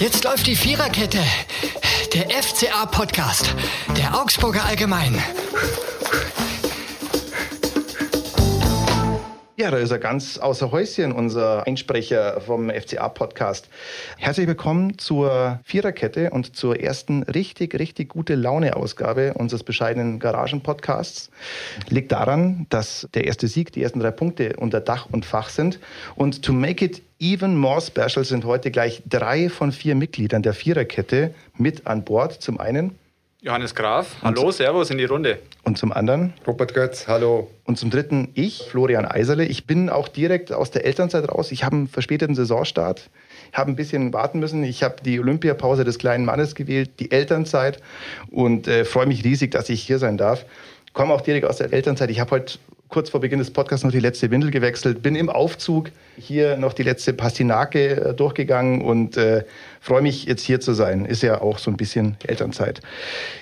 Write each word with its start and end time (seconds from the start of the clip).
Jetzt 0.00 0.22
läuft 0.22 0.46
die 0.46 0.54
Viererkette. 0.54 1.20
Der 2.14 2.30
FCA-Podcast. 2.30 3.54
Der 3.96 4.20
Augsburger 4.20 4.64
Allgemein. 4.64 5.20
Ja, 9.60 9.72
da 9.72 9.78
ist 9.78 9.90
er 9.90 9.98
ganz 9.98 10.38
außer 10.38 10.70
Häuschen, 10.70 11.10
unser 11.10 11.66
Einsprecher 11.66 12.40
vom 12.40 12.70
FCA-Podcast. 12.70 13.68
Herzlich 14.16 14.46
willkommen 14.46 14.98
zur 14.98 15.58
Viererkette 15.64 16.30
und 16.30 16.54
zur 16.54 16.78
ersten 16.78 17.24
richtig, 17.24 17.76
richtig 17.76 18.08
gute 18.08 18.36
Laune-Ausgabe 18.36 19.34
unseres 19.34 19.64
bescheidenen 19.64 20.20
Garagen-Podcasts. 20.20 21.32
Liegt 21.88 22.12
daran, 22.12 22.66
dass 22.68 23.08
der 23.14 23.24
erste 23.24 23.48
Sieg, 23.48 23.72
die 23.72 23.82
ersten 23.82 23.98
drei 23.98 24.12
Punkte 24.12 24.54
unter 24.58 24.80
Dach 24.80 25.08
und 25.10 25.26
Fach 25.26 25.48
sind. 25.48 25.80
Und 26.14 26.44
to 26.44 26.52
make 26.52 26.84
it 26.84 27.02
even 27.18 27.56
more 27.56 27.80
special 27.80 28.24
sind 28.24 28.44
heute 28.44 28.70
gleich 28.70 29.02
drei 29.08 29.48
von 29.48 29.72
vier 29.72 29.96
Mitgliedern 29.96 30.44
der 30.44 30.54
Viererkette 30.54 31.34
mit 31.56 31.84
an 31.84 32.04
Bord. 32.04 32.40
Zum 32.40 32.60
einen 32.60 32.96
Johannes 33.48 33.74
Graf, 33.74 34.16
hallo, 34.20 34.50
Servus 34.50 34.90
in 34.90 34.98
die 34.98 35.06
Runde. 35.06 35.38
Und 35.62 35.78
zum 35.78 35.90
anderen? 35.90 36.34
Robert 36.46 36.74
Götz, 36.74 37.08
hallo. 37.08 37.50
Und 37.64 37.78
zum 37.78 37.88
dritten 37.88 38.28
ich, 38.34 38.66
Florian 38.70 39.06
Eiserle. 39.06 39.46
Ich 39.46 39.66
bin 39.66 39.88
auch 39.88 40.08
direkt 40.08 40.52
aus 40.52 40.70
der 40.70 40.84
Elternzeit 40.84 41.26
raus. 41.30 41.50
Ich 41.50 41.64
habe 41.64 41.76
einen 41.76 41.88
verspäteten 41.88 42.34
Saisonstart, 42.34 43.08
habe 43.54 43.70
ein 43.70 43.74
bisschen 43.74 44.12
warten 44.12 44.38
müssen. 44.38 44.64
Ich 44.64 44.82
habe 44.82 44.96
die 45.02 45.18
Olympiapause 45.18 45.84
des 45.84 45.98
kleinen 45.98 46.26
Mannes 46.26 46.54
gewählt, 46.54 47.00
die 47.00 47.10
Elternzeit 47.10 47.80
und 48.30 48.68
äh, 48.68 48.84
freue 48.84 49.06
mich 49.06 49.24
riesig, 49.24 49.52
dass 49.52 49.70
ich 49.70 49.82
hier 49.82 49.98
sein 49.98 50.18
darf. 50.18 50.44
Komme 50.92 51.14
auch 51.14 51.22
direkt 51.22 51.46
aus 51.46 51.56
der 51.56 51.72
Elternzeit. 51.72 52.10
Ich 52.10 52.20
habe 52.20 52.32
heute 52.32 52.58
kurz 52.88 53.10
vor 53.10 53.20
Beginn 53.20 53.38
des 53.38 53.50
Podcasts 53.50 53.84
noch 53.84 53.92
die 53.92 54.00
letzte 54.00 54.30
Windel 54.30 54.50
gewechselt, 54.50 55.02
bin 55.02 55.14
im 55.14 55.28
Aufzug 55.28 55.90
hier 56.16 56.56
noch 56.56 56.72
die 56.72 56.82
letzte 56.82 57.12
Pastinake 57.12 57.90
äh, 57.90 58.14
durchgegangen 58.14 58.82
und 58.82 59.16
äh, 59.16 59.44
freue 59.80 60.02
mich 60.02 60.24
jetzt 60.24 60.42
hier 60.42 60.60
zu 60.60 60.72
sein. 60.72 61.04
Ist 61.04 61.22
ja 61.22 61.40
auch 61.40 61.58
so 61.58 61.70
ein 61.70 61.76
bisschen 61.76 62.16
Elternzeit. 62.26 62.80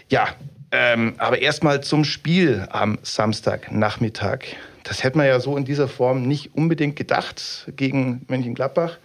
Ja, 0.08 0.28
ähm, 0.72 1.14
aber 1.18 1.40
erstmal 1.40 1.82
zum 1.82 2.04
Spiel 2.04 2.66
am 2.70 2.98
Samstagnachmittag. 3.02 4.40
Das 4.84 5.02
hätte 5.04 5.16
man 5.16 5.26
ja 5.26 5.40
so 5.40 5.56
in 5.56 5.64
dieser 5.64 5.88
Form 5.88 6.26
nicht 6.26 6.54
unbedingt 6.54 6.96
gedacht 6.96 7.70
gegen 7.76 8.24
Mönchengladbach. 8.28 8.98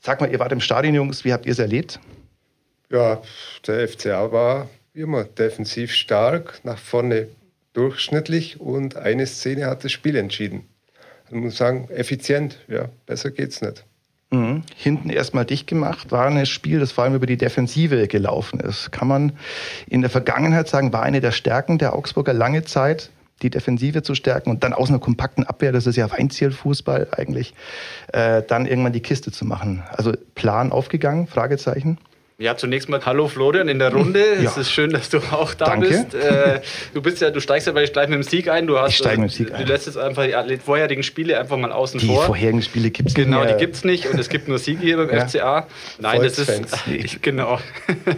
Sag 0.00 0.20
mal, 0.20 0.30
ihr 0.30 0.38
wart 0.38 0.52
im 0.52 0.60
Stadion, 0.60 0.94
Jungs, 0.94 1.24
wie 1.24 1.32
habt 1.32 1.46
ihr 1.46 1.52
es 1.52 1.58
erlebt? 1.58 1.98
Ja, 2.90 3.20
der 3.66 3.88
FCA 3.88 4.32
war 4.32 4.68
wie 4.94 5.02
immer 5.02 5.24
defensiv 5.24 5.92
stark, 5.92 6.60
nach 6.64 6.78
vorne 6.78 7.28
durchschnittlich 7.72 8.60
und 8.60 8.96
eine 8.96 9.26
Szene 9.26 9.66
hat 9.66 9.84
das 9.84 9.92
Spiel 9.92 10.16
entschieden. 10.16 10.68
Ich 11.28 11.34
muss 11.34 11.56
sagen, 11.56 11.88
effizient, 11.90 12.58
ja, 12.68 12.88
besser 13.06 13.30
geht's 13.30 13.60
nicht. 13.60 13.84
Mhm. 14.30 14.62
Hinten 14.76 15.10
erstmal 15.10 15.44
dicht 15.44 15.66
gemacht, 15.66 16.10
war 16.10 16.26
ein 16.26 16.44
Spiel, 16.46 16.80
das 16.80 16.92
vor 16.92 17.04
allem 17.04 17.14
über 17.14 17.26
die 17.26 17.36
Defensive 17.36 18.08
gelaufen 18.08 18.60
ist. 18.60 18.92
Kann 18.92 19.08
man 19.08 19.32
in 19.86 20.02
der 20.02 20.10
Vergangenheit 20.10 20.68
sagen, 20.68 20.92
war 20.92 21.02
eine 21.02 21.20
der 21.20 21.32
Stärken 21.32 21.78
der 21.78 21.94
Augsburger 21.94 22.34
lange 22.34 22.64
Zeit, 22.64 23.10
die 23.42 23.50
Defensive 23.50 24.02
zu 24.02 24.14
stärken 24.14 24.50
und 24.50 24.64
dann 24.64 24.72
aus 24.72 24.88
einer 24.88 24.98
kompakten 24.98 25.44
Abwehr, 25.44 25.72
das 25.72 25.86
ist 25.86 25.96
ja 25.96 26.10
Weinzielfußball 26.10 27.08
eigentlich, 27.12 27.54
äh, 28.12 28.42
dann 28.42 28.66
irgendwann 28.66 28.92
die 28.92 29.00
Kiste 29.00 29.30
zu 29.30 29.44
machen. 29.44 29.82
Also 29.90 30.12
Plan 30.34 30.72
aufgegangen, 30.72 31.26
Fragezeichen? 31.26 31.98
Ja, 32.40 32.56
zunächst 32.56 32.88
mal 32.88 33.04
Hallo 33.04 33.26
Florian 33.26 33.66
in 33.66 33.80
der 33.80 33.92
Runde. 33.92 34.20
Ja. 34.40 34.48
Es 34.48 34.56
ist 34.56 34.70
schön, 34.70 34.90
dass 34.90 35.08
du 35.08 35.18
auch 35.18 35.54
da 35.54 35.64
Danke. 35.64 35.88
bist. 35.88 36.14
Äh, 36.14 36.60
du 36.94 37.02
bist 37.02 37.20
ja, 37.20 37.30
du 37.30 37.40
steigst 37.40 37.66
ja 37.66 37.72
gleich 37.72 38.08
mit 38.08 38.14
dem 38.14 38.22
Sieg 38.22 38.48
ein. 38.48 38.68
Du 38.68 38.78
hast, 38.78 38.90
ich 38.90 38.98
steige 38.98 39.20
mit 39.20 39.32
dem 39.32 39.34
Sieg 39.34 39.52
ein. 39.52 39.66
Du 39.66 39.72
lässt 39.72 39.86
jetzt 39.86 39.98
einfach 39.98 40.24
die 40.46 40.56
vorherigen 40.58 41.02
Spiele 41.02 41.36
einfach 41.36 41.56
mal 41.56 41.72
außen 41.72 41.98
die 41.98 42.06
vor. 42.06 42.20
Die 42.20 42.26
vorherigen 42.26 42.62
Spiele 42.62 42.90
gibt 42.90 43.08
es 43.08 43.16
nicht 43.16 43.24
Genau, 43.24 43.44
die 43.44 43.56
gibt 43.56 43.74
es 43.74 43.82
nicht 43.82 44.06
und 44.06 44.20
es 44.20 44.28
gibt 44.28 44.46
nur 44.46 44.60
Siege 44.60 44.80
hier 44.80 44.98
beim 44.98 45.10
ja. 45.12 45.26
FCA. 45.26 45.66
Nein, 45.98 46.22
das 46.22 46.38
ist 46.38 47.22
genau. 47.22 47.58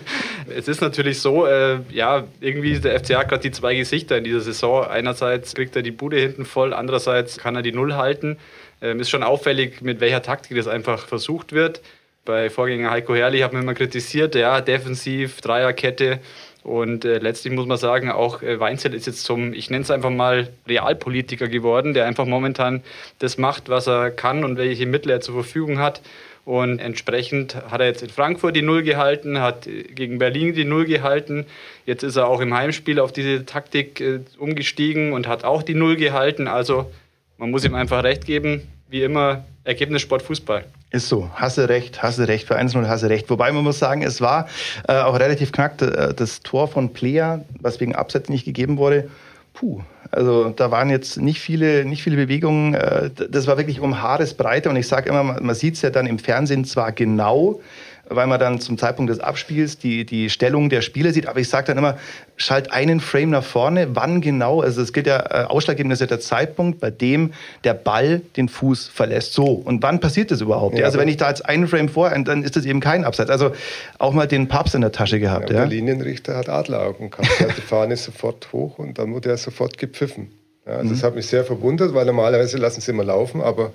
es 0.55 0.69
ist 0.69 0.83
natürlich 0.83 1.19
so, 1.19 1.47
äh, 1.47 1.79
ja, 1.91 2.25
irgendwie 2.43 2.79
der 2.79 3.01
FCA 3.01 3.23
gerade 3.23 3.41
die 3.41 3.53
zwei 3.53 3.75
Gesichter 3.75 4.19
in 4.19 4.25
dieser 4.25 4.43
Saison. 4.43 4.85
Einerseits 4.85 5.55
kriegt 5.55 5.75
er 5.77 5.83
die 5.83 5.93
Bude 5.93 6.19
hinten 6.19 6.45
voll, 6.45 6.75
andererseits 6.75 7.39
kann 7.39 7.57
er 7.57 7.63
die 7.63 7.73
Null 7.73 7.95
halten. 7.95 8.37
Ähm, 8.83 9.01
ist 9.01 9.09
schon 9.09 9.23
auffällig, 9.23 9.81
mit 9.81 10.01
welcher 10.01 10.21
Taktik 10.21 10.59
das 10.59 10.69
einfach 10.69 11.07
versucht 11.07 11.53
wird. 11.55 11.81
Bei 12.25 12.51
Vorgänger 12.51 12.91
Heiko 12.91 13.15
Herrlich 13.15 13.43
hat 13.43 13.53
man 13.53 13.63
immer 13.63 13.75
kritisiert, 13.75 14.35
ja, 14.35 14.61
defensiv, 14.61 15.41
Dreierkette. 15.41 16.21
Und 16.63 17.07
äh, 17.07 17.19
letztlich 17.19 17.55
muss 17.55 17.67
man 17.67 17.79
sagen, 17.79 18.11
auch 18.11 18.43
äh, 18.43 18.61
Weinzel 18.61 18.93
ist 18.93 19.07
jetzt 19.07 19.25
zum, 19.25 19.55
ich 19.55 19.71
nenne 19.71 19.83
es 19.83 19.91
einfach 19.91 20.11
mal, 20.11 20.51
Realpolitiker 20.69 21.49
geworden, 21.49 21.95
der 21.95 22.07
einfach 22.07 22.27
momentan 22.27 22.83
das 23.19 23.39
macht, 23.39 23.71
was 23.71 23.87
er 23.87 24.11
kann 24.11 24.45
und 24.45 24.59
welche 24.59 24.85
Mittel 24.85 25.11
er 25.11 25.21
zur 25.23 25.35
Verfügung 25.35 25.79
hat. 25.79 26.03
Und 26.45 26.79
entsprechend 26.79 27.55
hat 27.55 27.81
er 27.81 27.87
jetzt 27.87 28.03
in 28.03 28.11
Frankfurt 28.11 28.57
die 28.57 28.63
Null 28.63 28.83
gehalten, 28.83 29.41
hat 29.41 29.67
äh, 29.67 29.85
gegen 29.85 30.19
Berlin 30.19 30.55
die 30.55 30.65
Null 30.65 30.85
gehalten. 30.85 31.47
Jetzt 31.87 32.03
ist 32.03 32.17
er 32.17 32.27
auch 32.27 32.41
im 32.41 32.53
Heimspiel 32.53 33.01
auf 33.01 33.13
diese 33.13 33.47
Taktik 33.47 34.01
äh, 34.01 34.21
umgestiegen 34.39 35.15
und 35.15 35.27
hat 35.27 35.45
auch 35.45 35.63
die 35.63 35.75
Null 35.75 35.97
gehalten. 35.97 36.49
Also 36.49 36.91
man 37.39 37.51
muss 37.51 37.65
ihm 37.65 37.75
einfach 37.75 38.05
recht 38.05 38.27
geben. 38.27 38.69
Wie 38.91 39.03
immer, 39.05 39.45
Ergebnissport 39.63 40.21
Fußball. 40.21 40.65
Ist 40.91 41.09
so, 41.09 41.31
hasse 41.37 41.69
recht, 41.69 42.03
hasse 42.03 42.27
recht, 42.27 42.49
für 42.49 42.59
1-0 42.59 42.89
hasse 42.89 43.09
recht. 43.09 43.31
Wobei 43.31 43.53
man 43.53 43.63
muss 43.63 43.79
sagen, 43.79 44.03
es 44.03 44.21
war 44.21 44.49
äh, 44.89 44.95
auch 44.95 45.21
relativ 45.21 45.53
knack, 45.53 45.81
äh, 45.81 46.13
das 46.13 46.41
Tor 46.41 46.67
von 46.67 46.93
Plea, 46.93 47.39
was 47.61 47.79
wegen 47.79 47.95
Absatz 47.95 48.29
nicht 48.29 48.45
gegeben 48.45 48.79
wurde. 48.79 49.09
Puh, 49.55 49.81
also 50.11 50.49
da 50.51 50.73
waren 50.73 50.91
jetzt 50.91 51.19
nicht 51.19 51.39
viele, 51.41 51.85
nicht 51.85 52.03
viele 52.03 52.17
Bewegungen. 52.17 52.75
Äh, 52.75 53.11
das 53.31 53.47
war 53.47 53.57
wirklich 53.59 53.79
um 53.79 54.03
Haaresbreite 54.03 54.69
und 54.69 54.75
ich 54.75 54.89
sage 54.89 55.11
immer, 55.11 55.23
man 55.23 55.55
sieht 55.55 55.75
es 55.75 55.83
ja 55.83 55.91
dann 55.91 56.07
im 56.07 56.19
Fernsehen 56.19 56.65
zwar 56.65 56.91
genau, 56.91 57.61
weil 58.11 58.27
man 58.27 58.41
dann 58.41 58.61
zum 58.61 58.77
Zeitpunkt 58.77 59.11
des 59.11 59.21
Abspiels 59.21 59.79
die, 59.79 60.05
die 60.05 60.31
Stellung 60.31 60.69
der 60.69 60.83
Spieler 60.83 61.13
sieht. 61.13 61.27
Aber 61.29 61.39
ich 61.41 61.49
sage 61.49 61.69
dann 61.69 61.79
immer, 61.79 61.97
schalt 62.37 62.73
einen 62.73 63.01
Frame 63.01 63.31
nach 63.31 63.45
vorne, 63.45 63.95
wann 63.95 64.21
genau, 64.21 64.61
also 64.61 64.83
es 64.83 64.93
geht 64.93 65.07
ja, 65.07 65.19
äh, 65.19 65.45
ausschlaggebend 65.45 65.93
ist 65.93 66.01
ja 66.01 66.07
der 66.07 66.21
Zeitpunkt, 66.21 66.81
bei 66.81 66.91
dem 66.91 67.33
der 67.65 67.75
Ball 67.75 68.21
den 68.37 68.49
Fuß 68.49 68.89
verlässt. 68.89 69.33
So, 69.33 69.47
und 69.47 69.83
wann 69.83 70.01
passiert 70.01 70.31
das 70.31 70.41
überhaupt? 70.41 70.77
Ja, 70.77 70.87
also 70.87 70.99
wenn 70.99 71.09
ich 71.09 71.17
da 71.17 71.29
jetzt 71.29 71.47
einen 71.47 71.69
Frame 71.69 71.89
vor, 71.89 72.11
dann 72.11 72.43
ist 72.43 72.57
das 72.57 72.65
eben 72.65 72.81
kein 72.81 73.05
Abseits. 73.05 73.31
Also 73.31 73.53
auch 73.99 74.13
mal 74.13 74.27
den 74.27 74.49
Papst 74.49 74.75
in 74.75 74.81
der 74.81 74.93
Tasche 74.93 75.21
gehabt. 75.21 75.51
Ja. 75.51 75.59
Der 75.59 75.67
Linienrichter 75.67 76.37
hat 76.37 76.49
Adleraugen 76.49 77.11
gehabt, 77.11 77.41
hat 77.41 77.57
die 77.57 77.63
Fahne 77.63 77.97
sofort 77.97 78.53
hoch 78.53 78.79
und 78.79 78.99
dann 78.99 79.15
wurde 79.15 79.31
er 79.31 79.37
sofort 79.37 79.79
gepfiffen. 79.79 80.33
Ja, 80.67 80.73
also 80.73 80.87
mhm. 80.87 80.91
Das 80.91 81.05
hat 81.05 81.15
mich 81.15 81.27
sehr 81.27 81.45
verwundert, 81.45 81.95
weil 81.95 82.07
normalerweise 82.07 82.59
lassen 82.59 82.81
sie 82.81 82.91
immer 82.91 83.05
laufen, 83.05 83.41
aber 83.41 83.73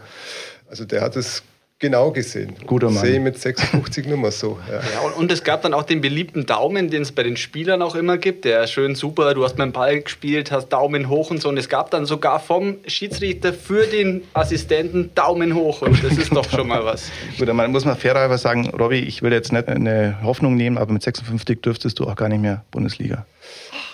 also 0.69 0.83
der 0.83 1.01
hat 1.01 1.15
es 1.15 1.43
genau 1.79 2.11
gesehen. 2.11 2.55
Guter 2.65 2.89
Mann. 2.89 3.03
Sehe 3.03 3.19
mit 3.19 3.37
56 3.37 4.07
Nummer 4.07 4.31
so. 4.31 4.57
Ja. 4.69 4.75
ja 4.75 4.99
und, 5.05 5.17
und, 5.17 5.31
es 5.31 5.43
gab 5.43 5.61
dann 5.61 5.73
auch 5.73 5.83
den 5.83 6.01
beliebten 6.01 6.45
Daumen, 6.45 6.89
den 6.89 7.01
es 7.01 7.11
bei 7.11 7.23
den 7.23 7.37
Spielern 7.37 7.81
auch 7.81 7.95
immer 7.95 8.17
gibt. 8.17 8.45
Der 8.45 8.65
schön 8.67 8.95
super, 8.95 9.33
du 9.33 9.43
hast 9.43 9.57
mit 9.57 9.65
dem 9.65 9.71
Ball 9.71 10.01
gespielt, 10.01 10.51
hast 10.51 10.69
Daumen 10.69 11.09
hoch 11.09 11.31
und 11.31 11.41
so. 11.41 11.49
Und 11.49 11.57
es 11.57 11.69
gab 11.69 11.91
dann 11.91 12.05
sogar 12.05 12.39
vom 12.39 12.77
Schiedsrichter 12.87 13.53
für 13.53 13.85
den 13.85 14.23
Assistenten 14.33 15.11
Daumen 15.15 15.53
hoch. 15.53 15.81
Und 15.81 16.03
das 16.03 16.17
ist 16.17 16.33
doch 16.33 16.49
schon 16.49 16.67
mal 16.67 16.85
was. 16.85 17.11
Gut, 17.37 17.47
dann 17.47 17.71
muss 17.71 17.85
man 17.85 17.97
fairerweise 17.97 18.41
sagen, 18.41 18.69
Robby, 18.69 18.99
ich 18.99 19.21
würde 19.21 19.35
jetzt 19.35 19.51
nicht 19.51 19.67
eine 19.67 20.17
Hoffnung 20.23 20.55
nehmen, 20.55 20.77
aber 20.77 20.93
mit 20.93 21.03
56 21.03 21.61
dürftest 21.61 21.99
du 21.99 22.05
auch 22.05 22.15
gar 22.15 22.29
nicht 22.29 22.41
mehr 22.41 22.63
Bundesliga. 22.71 23.25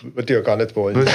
Würde 0.02 0.34
ich 0.34 0.40
ja 0.40 0.42
gar 0.44 0.58
nicht 0.58 0.76
wollen. 0.76 0.96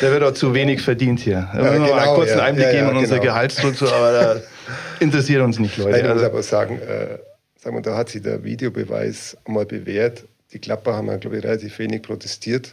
Der 0.00 0.12
wird 0.12 0.22
auch 0.22 0.32
zu 0.32 0.54
wenig 0.54 0.80
verdient 0.80 1.20
hier. 1.20 1.48
Ja, 1.54 1.72
genau, 1.72 1.88
mal 1.88 1.98
einen 1.98 2.14
kurzen 2.14 2.38
ja, 2.38 2.44
Einblick 2.44 2.66
ja, 2.66 2.72
geben 2.72 2.90
in 2.90 2.96
unsere 2.98 3.20
genau. 3.20 3.32
Gehaltsstruktur, 3.32 3.92
aber 3.92 4.12
da 4.12 4.40
interessiert 5.00 5.42
uns 5.42 5.58
nicht, 5.58 5.76
Leute. 5.76 5.98
Ich 5.98 6.02
muss 6.04 6.12
also, 6.12 6.26
aber 6.26 6.42
sagen, 6.42 6.78
äh, 6.78 7.18
sagen 7.58 7.76
wir, 7.76 7.82
da 7.82 7.96
hat 7.96 8.10
sich 8.10 8.22
der 8.22 8.44
Videobeweis 8.44 9.36
einmal 9.44 9.66
bewährt. 9.66 10.24
Die 10.52 10.58
Klapper 10.58 10.94
haben 10.94 11.06
glaube 11.20 11.38
ich, 11.38 11.44
relativ 11.44 11.78
wenig 11.78 12.02
protestiert. 12.02 12.72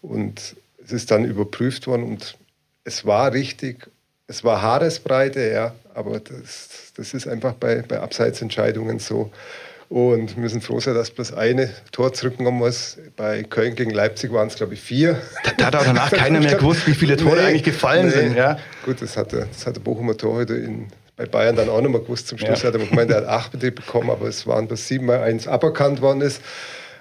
Und 0.00 0.56
es 0.84 0.92
ist 0.92 1.10
dann 1.10 1.24
überprüft 1.24 1.86
worden 1.86 2.04
und 2.04 2.38
es 2.84 3.04
war 3.04 3.32
richtig. 3.32 3.90
Es 4.26 4.44
war 4.44 4.60
Haaresbreite, 4.60 5.50
ja, 5.50 5.74
aber 5.94 6.20
das, 6.20 6.92
das 6.96 7.14
ist 7.14 7.26
einfach 7.26 7.54
bei, 7.54 7.82
bei 7.86 7.98
Abseitsentscheidungen 7.98 8.98
so. 8.98 9.30
Und 9.88 10.36
wir 10.36 10.42
müssen 10.42 10.60
froh 10.60 10.80
sein, 10.80 10.94
dass 10.94 11.10
bloß 11.10 11.32
eine 11.32 11.70
Tor 11.92 12.12
zurückgenommen 12.12 12.58
muss. 12.58 12.98
Bei 13.16 13.42
Köln 13.42 13.74
gegen 13.74 13.90
Leipzig 13.90 14.30
waren 14.32 14.48
es, 14.48 14.56
glaube 14.56 14.74
ich, 14.74 14.80
vier. 14.82 15.20
Da, 15.44 15.52
da 15.56 15.66
hat 15.66 15.76
auch 15.76 15.84
danach 15.84 16.10
keiner 16.16 16.40
mehr 16.40 16.56
gewusst, 16.56 16.86
wie 16.86 16.92
viele 16.92 17.16
Tore 17.16 17.36
nee, 17.36 17.42
eigentlich 17.42 17.62
gefallen 17.62 18.06
nee. 18.06 18.12
sind. 18.12 18.36
Ja? 18.36 18.58
Gut, 18.84 19.00
das 19.00 19.16
hat 19.16 19.32
der, 19.32 19.46
das 19.46 19.66
hat 19.66 19.76
der 19.76 19.80
Bochumer 19.80 20.14
Torhüter 20.14 20.56
in, 20.56 20.88
bei 21.16 21.24
Bayern 21.24 21.56
dann 21.56 21.70
auch 21.70 21.80
noch 21.80 21.88
mal 21.88 22.02
gewusst. 22.02 22.28
Zum 22.28 22.36
Schluss 22.36 22.62
ja. 22.62 22.68
hat 22.68 22.74
er 22.74 22.84
gemeint, 22.84 23.10
er 23.10 23.18
hat 23.18 23.26
acht 23.26 23.58
bekommen, 23.58 24.10
aber 24.10 24.28
es 24.28 24.46
waren 24.46 24.68
bloß 24.68 24.88
sieben 24.88 25.06
mal 25.06 25.22
eins 25.22 25.48
aberkannt 25.48 26.02
worden 26.02 26.20
ist. 26.20 26.42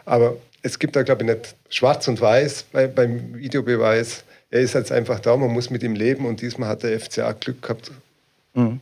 Aber 0.05 0.37
es 0.61 0.79
gibt 0.79 0.95
da, 0.95 1.03
glaube 1.03 1.23
ich, 1.23 1.29
nicht 1.29 1.55
schwarz 1.69 2.07
und 2.07 2.21
weiß 2.21 2.67
bei, 2.71 2.87
beim 2.87 3.35
Videobeweis. 3.35 4.23
Er 4.49 4.61
ist 4.61 4.75
jetzt 4.75 4.93
einfach 4.93 5.19
da, 5.19 5.35
man 5.35 5.51
muss 5.51 5.69
mit 5.69 5.83
ihm 5.83 5.93
leben 5.93 6.25
und 6.25 6.41
diesmal 6.41 6.69
hat 6.69 6.83
der 6.83 6.97
FCA 6.97 7.33
Glück 7.33 7.61
gehabt. 7.61 7.91
Mhm. 8.53 8.79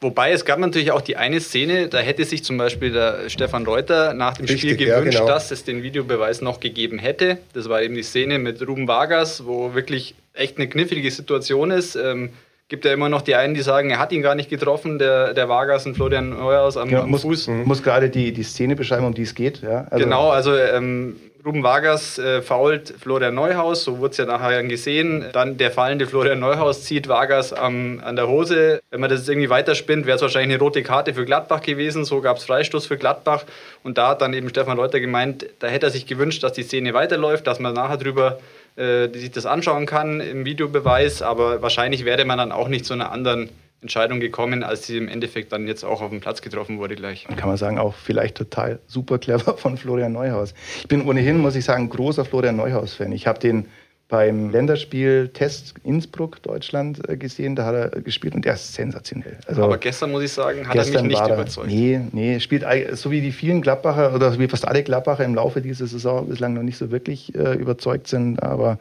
Wobei 0.00 0.32
es 0.32 0.46
gab 0.46 0.58
natürlich 0.58 0.92
auch 0.92 1.02
die 1.02 1.16
eine 1.16 1.40
Szene, 1.40 1.88
da 1.88 1.98
hätte 1.98 2.24
sich 2.24 2.42
zum 2.42 2.56
Beispiel 2.56 2.90
der 2.90 3.28
Stefan 3.28 3.66
Reuter 3.66 4.14
nach 4.14 4.34
dem 4.34 4.46
Richtig, 4.46 4.72
Spiel 4.72 4.76
gewünscht, 4.76 5.14
ja, 5.14 5.20
genau. 5.20 5.26
dass 5.26 5.50
es 5.50 5.64
den 5.64 5.82
Videobeweis 5.82 6.40
noch 6.40 6.58
gegeben 6.60 6.98
hätte. 6.98 7.38
Das 7.52 7.68
war 7.68 7.82
eben 7.82 7.94
die 7.94 8.02
Szene 8.02 8.38
mit 8.38 8.66
Ruben 8.66 8.88
Vargas, 8.88 9.44
wo 9.44 9.74
wirklich 9.74 10.14
echt 10.32 10.56
eine 10.56 10.68
knifflige 10.68 11.10
Situation 11.10 11.70
ist. 11.70 11.96
Ähm, 11.96 12.30
Gibt 12.68 12.84
ja 12.84 12.92
immer 12.92 13.08
noch 13.08 13.22
die 13.22 13.34
einen, 13.34 13.54
die 13.54 13.62
sagen, 13.62 13.90
er 13.90 13.98
hat 13.98 14.12
ihn 14.12 14.22
gar 14.22 14.36
nicht 14.36 14.48
getroffen, 14.48 15.00
der, 15.00 15.34
der 15.34 15.48
Vargas 15.48 15.86
und 15.86 15.96
Florian 15.96 16.30
Neuhaus 16.30 16.76
am, 16.76 16.88
genau, 16.88 17.02
am 17.02 17.10
muss, 17.10 17.22
Fuß. 17.22 17.48
Muss 17.48 17.82
gerade 17.82 18.08
die, 18.08 18.32
die 18.32 18.44
Szene 18.44 18.76
beschreiben, 18.76 19.04
um 19.04 19.12
die 19.12 19.22
es 19.22 19.34
geht. 19.34 19.60
Ja? 19.60 19.88
Also 19.90 20.04
genau, 20.04 20.30
also 20.30 20.56
ähm, 20.56 21.16
Ruben 21.44 21.62
Vargas 21.62 22.18
äh, 22.18 22.42
fault 22.42 22.92
Florian 23.00 23.34
Neuhaus, 23.34 23.84
so 23.84 23.98
wurde 23.98 24.10
es 24.10 24.16
ja 24.18 24.26
nachher 24.26 24.62
gesehen. 24.64 25.24
Dann 25.32 25.56
der 25.56 25.70
fallende 25.70 26.06
Florian 26.06 26.38
Neuhaus 26.38 26.84
zieht 26.84 27.08
Vargas 27.08 27.52
am, 27.52 28.00
an 28.04 28.16
der 28.16 28.28
Hose. 28.28 28.80
Wenn 28.90 29.00
man 29.00 29.08
das 29.08 29.26
irgendwie 29.26 29.48
weiterspinnt, 29.48 30.06
wäre 30.06 30.16
es 30.16 30.22
wahrscheinlich 30.22 30.54
eine 30.54 30.62
rote 30.62 30.82
Karte 30.82 31.14
für 31.14 31.24
Gladbach 31.24 31.62
gewesen. 31.62 32.04
So 32.04 32.20
gab 32.20 32.36
es 32.36 32.44
Freistoß 32.44 32.86
für 32.86 32.98
Gladbach. 32.98 33.44
Und 33.82 33.96
da 33.96 34.08
hat 34.08 34.20
dann 34.20 34.34
eben 34.34 34.50
Stefan 34.50 34.78
Reuter 34.78 35.00
gemeint, 35.00 35.46
da 35.60 35.68
hätte 35.68 35.86
er 35.86 35.90
sich 35.90 36.06
gewünscht, 36.06 36.42
dass 36.42 36.52
die 36.52 36.62
Szene 36.62 36.92
weiterläuft, 36.92 37.46
dass 37.46 37.58
man 37.58 37.72
nachher 37.72 37.96
drüber 37.96 38.38
äh, 38.76 39.08
sich 39.08 39.30
das 39.30 39.46
anschauen 39.46 39.86
kann 39.86 40.20
im 40.20 40.44
Videobeweis. 40.44 41.22
Aber 41.22 41.62
wahrscheinlich 41.62 42.04
wäre 42.04 42.24
man 42.26 42.36
dann 42.36 42.52
auch 42.52 42.68
nicht 42.68 42.84
zu 42.84 42.92
einer 42.92 43.12
anderen 43.12 43.48
Entscheidung 43.82 44.20
gekommen, 44.20 44.62
als 44.62 44.86
sie 44.86 44.98
im 44.98 45.08
Endeffekt 45.08 45.52
dann 45.52 45.66
jetzt 45.66 45.84
auch 45.84 46.02
auf 46.02 46.10
dem 46.10 46.20
Platz 46.20 46.42
getroffen 46.42 46.78
wurde 46.78 46.96
gleich. 46.96 47.26
Kann 47.36 47.48
man 47.48 47.56
sagen, 47.56 47.78
auch 47.78 47.94
vielleicht 47.94 48.36
total 48.36 48.78
super 48.86 49.18
clever 49.18 49.56
von 49.56 49.76
Florian 49.76 50.12
Neuhaus. 50.12 50.54
Ich 50.78 50.88
bin 50.88 51.06
ohnehin, 51.06 51.38
muss 51.38 51.56
ich 51.56 51.64
sagen, 51.64 51.88
großer 51.88 52.24
Florian 52.24 52.56
Neuhaus-Fan. 52.56 53.12
Ich 53.12 53.26
habe 53.26 53.38
den 53.38 53.66
beim 54.10 54.50
Länderspiel 54.50 55.30
Test 55.32 55.74
Innsbruck, 55.84 56.42
Deutschland, 56.42 57.08
äh, 57.08 57.16
gesehen. 57.16 57.56
Da 57.56 57.64
hat 57.64 57.74
er 57.74 57.88
gespielt 58.02 58.34
und 58.34 58.44
der 58.44 58.54
ist 58.54 58.74
sensationell. 58.74 59.38
Also 59.46 59.64
Aber 59.64 59.78
gestern 59.78 60.10
muss 60.10 60.22
ich 60.24 60.32
sagen, 60.32 60.68
hat 60.68 60.76
er 60.76 60.84
mich 60.84 61.02
nicht 61.02 61.20
er, 61.20 61.34
überzeugt. 61.34 61.68
Nee, 61.68 62.00
nee, 62.12 62.40
spielt 62.40 62.64
so 62.92 63.10
wie 63.10 63.20
die 63.20 63.32
vielen 63.32 63.62
Gladbacher 63.62 64.14
oder 64.14 64.38
wie 64.38 64.48
fast 64.48 64.68
alle 64.68 64.82
Gladbacher 64.82 65.24
im 65.24 65.34
Laufe 65.34 65.62
dieser 65.62 65.86
Saison 65.86 66.28
bislang 66.28 66.54
noch 66.54 66.62
nicht 66.62 66.76
so 66.76 66.90
wirklich 66.90 67.34
äh, 67.34 67.54
überzeugt 67.54 68.08
sind. 68.08 68.42
Aber 68.42 68.78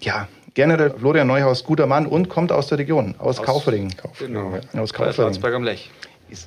ja, 0.00 0.28
generell 0.56 0.90
Florian 0.90 1.28
Neuhaus, 1.28 1.62
guter 1.62 1.86
Mann 1.86 2.06
und 2.06 2.28
kommt 2.28 2.50
aus 2.50 2.66
der 2.66 2.78
Region, 2.78 3.14
aus, 3.18 3.38
aus 3.38 3.46
Kaufering. 3.46 3.90
Kaufering. 3.96 4.34
Genau, 4.34 4.58
ja. 4.72 4.80
aus 4.80 4.92
Kaufering. 4.92 5.54
am 5.54 5.62
Lech. 5.62 5.90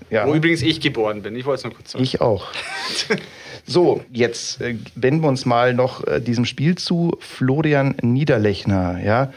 Ja. 0.10 0.28
Wo 0.28 0.34
übrigens 0.34 0.62
ich 0.62 0.82
geboren 0.82 1.22
bin. 1.22 1.38
Ich 1.38 1.46
wollte 1.46 1.60
es 1.60 1.64
nur 1.64 1.74
kurz 1.74 1.92
sagen. 1.92 2.04
Ich 2.04 2.20
auch. 2.20 2.48
so, 3.66 4.04
jetzt 4.12 4.60
äh, 4.60 4.76
wenden 4.96 5.22
wir 5.22 5.30
uns 5.30 5.46
mal 5.46 5.74
noch 5.74 6.06
äh, 6.06 6.20
diesem 6.20 6.44
Spiel 6.44 6.76
zu. 6.76 7.16
Florian 7.20 7.96
Niederlechner, 8.02 9.00
ja, 9.02 9.32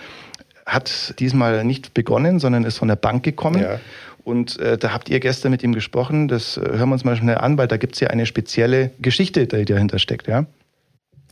hat 0.67 1.15
diesmal 1.21 1.65
nicht 1.65 1.95
begonnen, 1.95 2.41
sondern 2.41 2.65
ist 2.65 2.79
von 2.79 2.89
der 2.89 2.97
Bank 2.97 3.23
gekommen. 3.23 3.63
Ja. 3.63 3.79
Und 4.25 4.59
äh, 4.59 4.79
da 4.79 4.93
habt 4.93 5.11
ihr 5.11 5.21
gestern 5.21 5.53
mit 5.53 5.63
ihm 5.63 5.75
gesprochen. 5.75 6.27
Das 6.27 6.57
äh, 6.57 6.61
hören 6.61 6.89
wir 6.89 6.95
uns 6.95 7.05
mal 7.05 7.17
schnell 7.17 7.39
an, 7.39 7.57
weil 7.57 7.69
da 7.69 7.77
gibt 7.77 7.95
es 7.95 8.01
ja 8.01 8.09
eine 8.09 8.27
spezielle 8.27 8.91
Geschichte, 8.99 9.47
die 9.47 9.65
dahinter 9.65 10.01
steckt, 10.01 10.27
ja? 10.27 10.47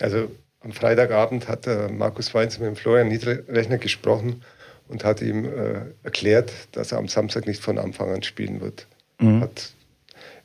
Also 0.00 0.28
am 0.60 0.72
Freitagabend 0.72 1.48
hat 1.48 1.66
Markus 1.90 2.34
Weinz 2.34 2.58
mit 2.58 2.68
dem 2.68 2.76
Florian 2.76 3.08
Niederlechner 3.08 3.78
gesprochen 3.78 4.42
und 4.90 5.04
hat 5.04 5.22
ihm 5.22 5.44
äh, 5.44 5.82
erklärt, 6.02 6.52
dass 6.72 6.92
er 6.92 6.98
am 6.98 7.08
Samstag 7.08 7.46
nicht 7.46 7.62
von 7.62 7.78
Anfang 7.78 8.12
an 8.12 8.22
spielen 8.22 8.60
wird. 8.60 8.86
Mhm. 9.18 9.40
Hat, 9.40 9.72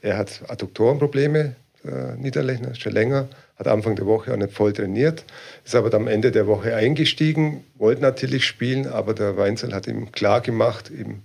er 0.01 0.17
hat 0.17 0.43
Adduktorenprobleme, 0.47 1.55
äh, 1.83 2.15
Niederlechner, 2.17 2.75
schon 2.75 2.93
länger, 2.93 3.27
hat 3.57 3.67
Anfang 3.67 3.95
der 3.95 4.05
Woche 4.05 4.31
auch 4.31 4.37
nicht 4.37 4.53
voll 4.53 4.71
trainiert, 4.71 5.25
ist 5.63 5.75
aber 5.75 5.93
am 5.95 6.07
Ende 6.07 6.31
der 6.31 6.45
Woche 6.45 6.75
eingestiegen, 6.75 7.63
wollte 7.75 8.01
natürlich 8.01 8.45
spielen, 8.45 8.87
aber 8.87 9.15
der 9.15 9.35
Weinzel 9.35 9.73
hat 9.73 9.87
ihm 9.87 10.11
klar 10.11 10.41
gemacht, 10.41 10.91
eben, 10.91 11.23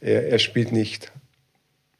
er, 0.00 0.28
er 0.28 0.38
spielt 0.38 0.72
nicht. 0.72 1.12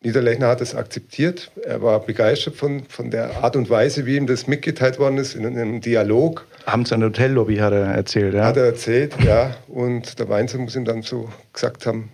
Niederlechner 0.00 0.46
hat 0.46 0.60
es 0.60 0.76
akzeptiert. 0.76 1.50
Er 1.64 1.82
war 1.82 1.98
begeistert 1.98 2.54
von, 2.54 2.84
von 2.88 3.10
der 3.10 3.42
Art 3.42 3.56
und 3.56 3.68
Weise, 3.68 4.06
wie 4.06 4.16
ihm 4.16 4.28
das 4.28 4.46
mitgeteilt 4.46 5.00
worden 5.00 5.18
ist, 5.18 5.34
in 5.34 5.44
einem 5.44 5.80
Dialog. 5.80 6.46
Abends 6.66 6.92
an 6.92 7.00
der 7.00 7.08
Hotellobby 7.08 7.56
hat 7.56 7.72
er 7.72 7.86
erzählt, 7.86 8.34
ja? 8.34 8.44
Hat 8.44 8.56
er 8.56 8.66
erzählt, 8.66 9.14
ja. 9.24 9.56
Und 9.66 10.18
der 10.20 10.28
Weinzer 10.28 10.58
muss 10.58 10.76
ihm 10.76 10.84
dann 10.84 11.02
so 11.02 11.28
gesagt 11.52 11.84
haben, 11.86 12.10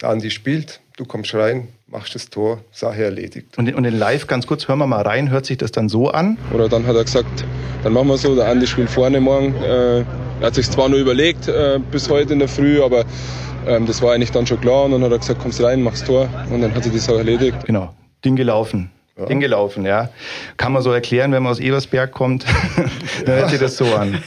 der 0.00 0.10
Andi 0.10 0.30
spielt, 0.30 0.80
du 0.96 1.04
kommst 1.04 1.34
rein, 1.34 1.68
machst 1.88 2.14
das 2.14 2.30
Tor, 2.30 2.62
Sache 2.70 3.02
erledigt. 3.02 3.58
Und, 3.58 3.74
und 3.74 3.84
in 3.84 3.98
live, 3.98 4.28
ganz 4.28 4.46
kurz, 4.46 4.68
hören 4.68 4.78
wir 4.78 4.86
mal 4.86 5.02
rein, 5.02 5.30
hört 5.30 5.46
sich 5.46 5.58
das 5.58 5.72
dann 5.72 5.88
so 5.88 6.08
an? 6.08 6.38
Oder 6.52 6.68
dann 6.68 6.86
hat 6.86 6.94
er 6.94 7.04
gesagt, 7.04 7.44
dann 7.82 7.92
machen 7.94 8.08
wir 8.08 8.16
so, 8.16 8.36
der 8.36 8.46
Andi 8.46 8.68
spielt 8.68 8.90
vorne 8.90 9.20
morgen. 9.20 9.56
Äh, 9.56 10.00
er 10.00 10.06
hat 10.40 10.54
sich 10.54 10.70
zwar 10.70 10.88
nur 10.88 11.00
überlegt 11.00 11.48
äh, 11.48 11.80
bis 11.90 12.08
heute 12.08 12.32
in 12.32 12.38
der 12.38 12.48
Früh, 12.48 12.80
aber 12.80 13.04
ähm, 13.66 13.86
das 13.86 14.02
war 14.02 14.12
eigentlich 14.14 14.30
dann 14.30 14.46
schon 14.46 14.60
klar. 14.60 14.84
Und 14.84 14.92
dann 14.92 15.04
hat 15.04 15.12
er 15.12 15.18
gesagt, 15.18 15.40
kommst 15.40 15.62
rein, 15.62 15.82
machst 15.82 16.06
Tor. 16.06 16.28
Und 16.50 16.60
dann 16.60 16.74
hat 16.74 16.84
sich 16.84 16.92
das 16.92 17.08
auch 17.08 17.18
erledigt. 17.18 17.64
Genau, 17.66 17.94
Ding 18.24 18.36
gelaufen. 18.36 18.90
Ja. 19.18 19.26
Ding 19.26 19.40
gelaufen, 19.40 19.84
ja. 19.84 20.08
Kann 20.56 20.72
man 20.72 20.80
so 20.80 20.90
erklären, 20.90 21.32
wenn 21.32 21.42
man 21.42 21.52
aus 21.52 21.60
Ebersberg 21.60 22.12
kommt, 22.12 22.46
dann 23.26 23.36
hört 23.36 23.50
sich 23.50 23.60
das 23.60 23.76
so 23.76 23.84
an. 23.94 24.22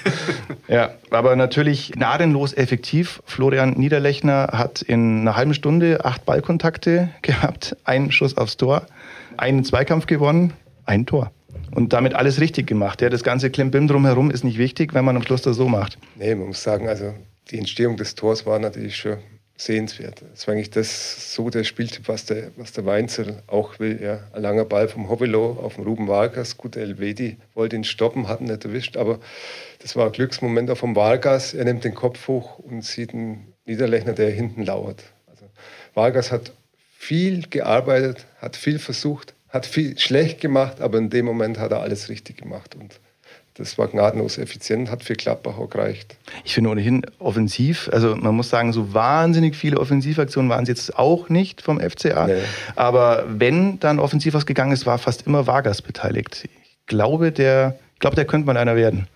Ja, 0.67 0.91
aber 1.09 1.35
natürlich 1.35 1.91
gnadenlos 1.91 2.53
effektiv. 2.53 3.23
Florian 3.25 3.71
Niederlechner 3.71 4.49
hat 4.51 4.83
in 4.83 5.21
einer 5.21 5.35
halben 5.35 5.55
Stunde 5.55 6.05
acht 6.05 6.25
Ballkontakte 6.25 7.09
gehabt, 7.23 7.75
einen 7.83 8.11
Schuss 8.11 8.37
aufs 8.37 8.57
Tor, 8.57 8.85
einen 9.37 9.63
Zweikampf 9.63 10.05
gewonnen, 10.05 10.53
ein 10.85 11.07
Tor. 11.07 11.31
Und 11.71 11.91
damit 11.93 12.13
alles 12.13 12.39
richtig 12.39 12.67
gemacht. 12.67 13.01
Ja, 13.01 13.09
das 13.09 13.23
ganze 13.23 13.49
Klimbim 13.49 13.87
drumherum 13.87 14.29
ist 14.29 14.43
nicht 14.43 14.59
wichtig, 14.59 14.93
wenn 14.93 15.03
man 15.03 15.15
am 15.15 15.23
Schluss 15.23 15.41
das 15.41 15.57
so 15.57 15.67
macht. 15.67 15.97
Nee, 16.15 16.35
man 16.35 16.47
muss 16.47 16.61
sagen, 16.61 16.87
also 16.87 17.13
die 17.51 17.59
Entstehung 17.59 17.97
des 17.97 18.15
Tors 18.15 18.45
war 18.45 18.59
natürlich 18.59 18.97
schon 18.97 19.17
sehenswert. 19.57 20.21
Das 20.33 20.47
war 20.47 20.53
eigentlich 20.53 20.71
das, 20.71 21.33
so 21.33 21.49
der 21.49 21.63
Spieltyp, 21.63 22.07
was 22.07 22.25
der, 22.25 22.51
was 22.57 22.73
der 22.73 22.85
Weinzel 22.85 23.41
auch 23.47 23.79
will. 23.79 24.01
Ja. 24.01 24.19
Ein 24.33 24.41
langer 24.41 24.65
Ball 24.65 24.89
vom 24.89 25.09
Hovelo 25.09 25.51
auf 25.61 25.75
den 25.75 25.85
Ruben 25.85 26.07
Vargas. 26.07 26.57
Gut, 26.57 26.75
Elvedi 26.75 27.37
wollte 27.53 27.75
ihn 27.75 27.85
stoppen, 27.85 28.27
hat 28.27 28.41
ihn 28.41 28.47
nicht 28.47 28.65
erwischt, 28.65 28.97
aber 28.97 29.19
das 29.79 29.95
war 29.95 30.07
ein 30.07 30.11
Glücksmoment 30.11 30.69
auch 30.69 30.77
vom 30.77 30.95
Vargas. 30.95 31.53
Er 31.53 31.63
nimmt 31.63 31.85
den 31.85 31.95
Kopf 31.95 32.27
hoch 32.27 32.59
und 32.59 32.83
sieht 32.83 33.13
einen 33.13 33.53
Niederlechner, 33.65 34.13
der 34.13 34.29
hinten 34.29 34.63
lauert. 34.63 35.03
Also 35.27 35.45
Vargas 35.93 36.31
hat 36.31 36.51
viel 36.97 37.47
gearbeitet, 37.47 38.25
hat 38.39 38.57
viel 38.57 38.79
versucht, 38.79 39.33
hat 39.47 39.65
viel 39.65 39.97
schlecht 39.97 40.41
gemacht, 40.41 40.81
aber 40.81 40.97
in 40.97 41.09
dem 41.09 41.25
Moment 41.25 41.59
hat 41.59 41.71
er 41.71 41.81
alles 41.81 42.09
richtig 42.09 42.37
gemacht. 42.37 42.75
Und 42.75 42.99
das 43.57 43.77
war 43.77 43.87
gnadenlos 43.87 44.37
effizient, 44.37 44.91
hat 44.91 45.03
für 45.03 45.13
Gladbach 45.13 45.57
auch 45.57 45.69
gereicht. 45.69 46.17
Ich 46.43 46.53
finde 46.53 46.71
ohnehin 46.71 47.05
offensiv, 47.19 47.89
also 47.91 48.15
man 48.15 48.35
muss 48.35 48.49
sagen, 48.49 48.73
so 48.73 48.93
wahnsinnig 48.93 49.55
viele 49.55 49.79
Offensivaktionen 49.79 50.49
waren 50.49 50.63
es 50.63 50.69
jetzt 50.69 50.99
auch 50.99 51.29
nicht 51.29 51.61
vom 51.61 51.79
FCA. 51.79 52.27
Nee. 52.27 52.41
Aber 52.75 53.23
wenn 53.27 53.79
dann 53.79 53.99
offensiv 53.99 54.33
was 54.33 54.45
gegangen 54.45 54.73
ist, 54.73 54.85
war 54.85 54.97
fast 54.97 55.25
immer 55.25 55.47
Vargas 55.47 55.81
beteiligt. 55.81 56.49
Ich 56.51 56.85
glaube, 56.85 57.31
der, 57.31 57.79
ich 57.93 57.99
glaube, 57.99 58.17
der 58.17 58.25
könnte 58.25 58.45
mal 58.45 58.57
einer 58.57 58.75
werden. 58.75 59.07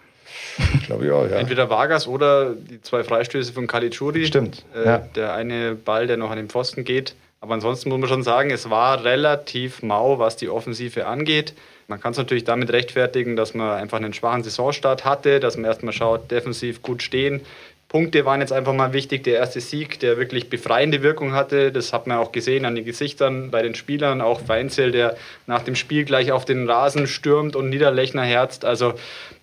Ich 0.76 0.86
glaube 0.86 1.06
ja, 1.06 1.26
ja. 1.26 1.38
Entweder 1.38 1.70
Vargas 1.70 2.08
oder 2.08 2.54
die 2.54 2.82
zwei 2.82 3.04
Freistöße 3.04 3.52
von 3.52 3.68
Caligiuri. 3.68 4.26
Stimmt. 4.26 4.64
Äh, 4.74 4.86
ja. 4.86 4.98
Der 5.16 5.34
eine 5.34 5.76
Ball, 5.76 6.08
der 6.08 6.18
noch 6.18 6.32
an 6.32 6.38
den 6.38 6.50
Pfosten 6.50 6.86
geht. 6.86 7.14
Aber 7.42 7.54
ansonsten 7.54 7.90
muss 7.90 8.00
man 8.00 8.10
schon 8.10 8.24
sagen, 8.24 8.52
es 8.52 8.70
war 8.70 9.04
relativ 9.04 9.82
mau, 9.82 10.20
was 10.20 10.36
die 10.36 10.50
Offensive 10.50 11.08
angeht. 11.08 11.54
Man 11.90 12.00
kann 12.00 12.12
es 12.12 12.20
natürlich 12.20 12.44
damit 12.44 12.72
rechtfertigen, 12.72 13.36
dass 13.36 13.56
man 13.56 13.72
einfach 13.72 13.98
einen 13.98 14.14
schwachen 14.14 14.44
Saisonstart 14.44 15.06
hatte, 15.06 15.40
dass 15.40 15.58
man 15.58 15.66
erstmal 15.66 15.92
schaut, 15.92 16.30
defensiv 16.30 16.84
gut 16.84 17.02
stehen. 17.02 17.42
Punkte 17.88 18.26
waren 18.26 18.42
jetzt 18.42 18.54
einfach 18.54 18.76
mal 18.76 18.94
wichtig. 18.94 19.24
Der 19.24 19.40
erste 19.40 19.60
Sieg, 19.60 20.00
der 20.00 20.18
wirklich 20.18 20.52
befreiende 20.52 21.02
Wirkung 21.02 21.34
hatte, 21.34 21.72
das 21.72 21.92
hat 21.92 22.06
man 22.06 22.20
auch 22.20 22.32
gesehen 22.32 22.66
an 22.66 22.76
den 22.76 22.86
Gesichtern 22.86 23.50
bei 23.50 23.64
den 23.64 23.74
Spielern. 23.74 24.22
Auch 24.22 24.42
Weinzel, 24.48 24.92
der 24.92 25.18
nach 25.48 25.64
dem 25.64 25.76
Spiel 25.76 26.06
gleich 26.06 26.32
auf 26.32 26.46
den 26.46 26.70
Rasen 26.70 27.08
stürmt 27.08 27.56
und 27.56 27.70
Niederlechner 27.70 28.22
herzt. 28.22 28.66
Also 28.66 28.94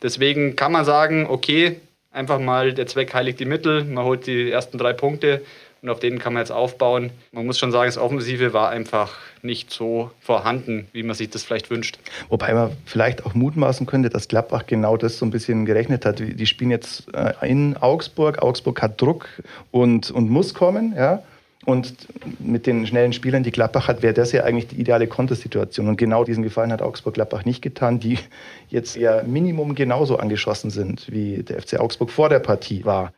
deswegen 0.01 0.55
kann 0.55 0.71
man 0.71 0.85
sagen, 0.85 1.27
okay, 1.29 1.81
einfach 2.13 2.39
mal 2.39 2.73
der 2.73 2.87
Zweck 2.87 3.13
heiligt 3.13 3.41
die 3.41 3.45
Mittel. 3.45 3.83
Man 3.83 4.05
holt 4.05 4.29
die 4.29 4.53
ersten 4.53 4.79
drei 4.79 4.93
Punkte 4.93 5.43
und 5.87 5.93
auf 5.93 6.01
denen 6.01 6.19
kann 6.19 6.33
man 6.33 6.41
jetzt 6.41 6.51
aufbauen. 6.51 7.11
Man 7.31 7.47
muss 7.47 7.61
schon 7.61 7.71
sagen, 7.71 7.87
das 7.87 7.97
Offensive 7.97 8.53
war 8.53 8.71
einfach 8.71 9.19
nicht 9.43 9.71
so 9.71 10.11
vorhanden, 10.19 10.89
wie 10.93 11.05
man 11.05 11.15
sich 11.15 11.31
das 11.31 11.45
vielleicht 11.45 11.71
wünscht. 11.71 12.01
Wobei 12.29 12.53
man 12.55 12.73
vielleicht 12.87 13.25
auch 13.25 13.35
mutmaßen 13.35 13.87
könnte, 13.87 14.11
dass 14.11 14.27
Gladbach 14.27 14.65
genau 14.67 14.97
das 14.97 15.17
so 15.17 15.25
ein 15.25 15.31
bisschen 15.31 15.65
gerechnet 15.65 16.05
hat. 16.05 16.19
Die 16.19 16.47
spielen 16.47 16.73
jetzt 16.73 17.05
äh, 17.15 17.35
in 17.49 17.77
Augsburg. 17.77 18.43
Augsburg 18.43 18.83
hat 18.83 19.01
Druck 19.01 19.29
und, 19.71 20.11
und 20.11 20.29
muss 20.29 20.55
kommen, 20.55 20.93
ja. 20.97 21.23
Und 21.65 21.95
mit 22.41 22.67
den 22.67 22.85
schnellen 22.89 23.13
Spielern, 23.13 23.45
die 23.45 23.53
Gladbach 23.53 23.87
hat, 23.87 24.03
wäre 24.03 24.15
das 24.15 24.33
ja 24.33 24.43
eigentlich 24.43 24.67
die 24.67 24.81
ideale 24.81 25.07
Kontersituation. 25.07 25.87
Und 25.87 25.99
genau 25.99 26.25
diesen 26.25 26.43
Gefallen 26.43 26.73
hat 26.73 26.83
Augsburg-Gladbach 26.83 27.45
nicht 27.45 27.63
getan, 27.63 28.01
die 28.01 28.19
jetzt 28.71 28.97
ja 28.97 29.23
Minimum 29.23 29.77
genauso 29.77 30.17
angeschossen 30.17 30.71
sind, 30.71 31.13
wie 31.13 31.45
der 31.45 31.63
FC 31.63 31.79
Augsburg 31.79 32.11
vor 32.11 32.29
der 32.29 32.41
Partie 32.41 32.85
war. 32.85 33.13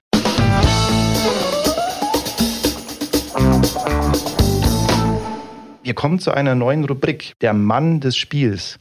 Wir 5.88 5.94
kommen 5.94 6.18
zu 6.18 6.32
einer 6.32 6.54
neuen 6.54 6.84
Rubrik, 6.84 7.32
der 7.40 7.54
Mann 7.54 8.00
des 8.00 8.14
Spiels. 8.14 8.78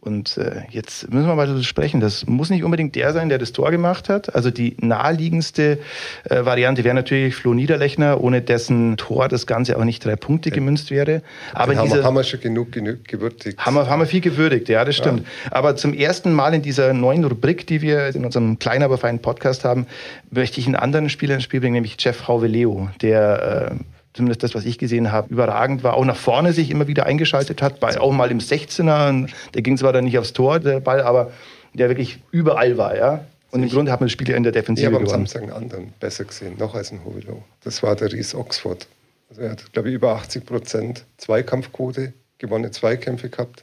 Und 0.00 0.36
äh, 0.36 0.64
jetzt 0.68 1.10
müssen 1.10 1.26
wir 1.26 1.34
mal 1.34 1.46
darüber 1.46 1.64
sprechen. 1.64 1.98
Das 1.98 2.26
muss 2.26 2.50
nicht 2.50 2.62
unbedingt 2.62 2.94
der 2.94 3.14
sein, 3.14 3.30
der 3.30 3.38
das 3.38 3.52
Tor 3.52 3.70
gemacht 3.70 4.10
hat. 4.10 4.34
Also 4.34 4.50
die 4.50 4.76
naheliegendste 4.78 5.78
äh, 6.24 6.44
Variante 6.44 6.84
wäre 6.84 6.94
natürlich 6.94 7.36
Flo 7.36 7.54
Niederlechner, 7.54 8.20
ohne 8.20 8.42
dessen 8.42 8.98
Tor 8.98 9.28
das 9.28 9.46
Ganze 9.46 9.78
auch 9.78 9.84
nicht 9.84 10.04
drei 10.04 10.14
Punkte 10.14 10.50
gemünzt 10.50 10.90
wäre. 10.90 11.22
Aber 11.54 11.74
haben, 11.74 11.88
dieser, 11.88 12.04
haben 12.04 12.16
wir 12.16 12.24
schon 12.24 12.40
genug, 12.40 12.70
genug 12.70 13.08
gewürdigt. 13.08 13.56
Haben 13.56 13.76
wir, 13.76 13.88
haben 13.88 14.00
wir 14.00 14.06
viel 14.06 14.20
gewürdigt, 14.20 14.68
ja, 14.68 14.84
das 14.84 14.94
stimmt. 14.94 15.20
Ja. 15.20 15.52
Aber 15.52 15.76
zum 15.76 15.94
ersten 15.94 16.34
Mal 16.34 16.52
in 16.52 16.60
dieser 16.60 16.92
neuen 16.92 17.24
Rubrik, 17.24 17.66
die 17.66 17.80
wir 17.80 18.14
in 18.14 18.26
unserem 18.26 18.58
kleinen, 18.58 18.82
aber 18.82 18.98
feinen 18.98 19.22
Podcast 19.22 19.64
haben, 19.64 19.86
möchte 20.30 20.60
ich 20.60 20.66
einen 20.66 20.76
anderen 20.76 21.08
Spieler 21.08 21.36
ins 21.36 21.44
Spiel 21.44 21.60
bringen, 21.60 21.72
nämlich 21.72 21.96
Jeff 21.98 22.28
Hauveleo, 22.28 22.90
der 23.00 23.70
äh, 23.70 23.84
zumindest 24.14 24.42
das, 24.42 24.54
was 24.54 24.64
ich 24.64 24.78
gesehen 24.78 25.12
habe, 25.12 25.32
überragend 25.32 25.82
war. 25.82 25.94
Auch 25.94 26.04
nach 26.04 26.16
vorne 26.16 26.52
sich 26.52 26.70
immer 26.70 26.86
wieder 26.86 27.06
eingeschaltet 27.06 27.62
hat, 27.62 27.80
bei, 27.80 27.98
auch 28.00 28.12
mal 28.12 28.30
im 28.30 28.38
16er. 28.38 29.28
Der 29.54 29.62
ging 29.62 29.76
zwar 29.76 29.92
dann 29.92 30.04
nicht 30.04 30.18
aufs 30.18 30.32
Tor, 30.32 30.60
der 30.60 30.80
Ball, 30.80 31.02
aber 31.02 31.32
der 31.74 31.88
wirklich 31.88 32.20
überall 32.30 32.76
war, 32.76 32.96
ja. 32.96 33.24
Und 33.50 33.62
im 33.62 33.68
Grunde 33.68 33.92
hat 33.92 34.00
man 34.00 34.06
das 34.06 34.12
Spiel 34.12 34.30
ja 34.30 34.36
in 34.36 34.42
der 34.42 34.52
Defensive 34.52 34.88
Ich 34.88 34.94
habe 34.94 35.04
am 35.04 35.08
Samstag 35.08 35.42
einen 35.42 35.52
anderen 35.52 35.92
besser 36.00 36.24
gesehen, 36.24 36.56
noch 36.58 36.74
als 36.74 36.90
ein 36.90 37.04
Hovelo. 37.04 37.44
Das 37.62 37.82
war 37.82 37.94
der 37.96 38.10
Ries 38.10 38.34
Oxford. 38.34 38.86
Also 39.28 39.42
er 39.42 39.50
hat, 39.50 39.72
glaube 39.72 39.90
ich, 39.90 39.94
über 39.94 40.12
80 40.12 40.46
Prozent 40.46 41.04
Zweikampfquote, 41.18 42.14
gewonnene 42.38 42.70
Zweikämpfe 42.70 43.28
gehabt, 43.28 43.62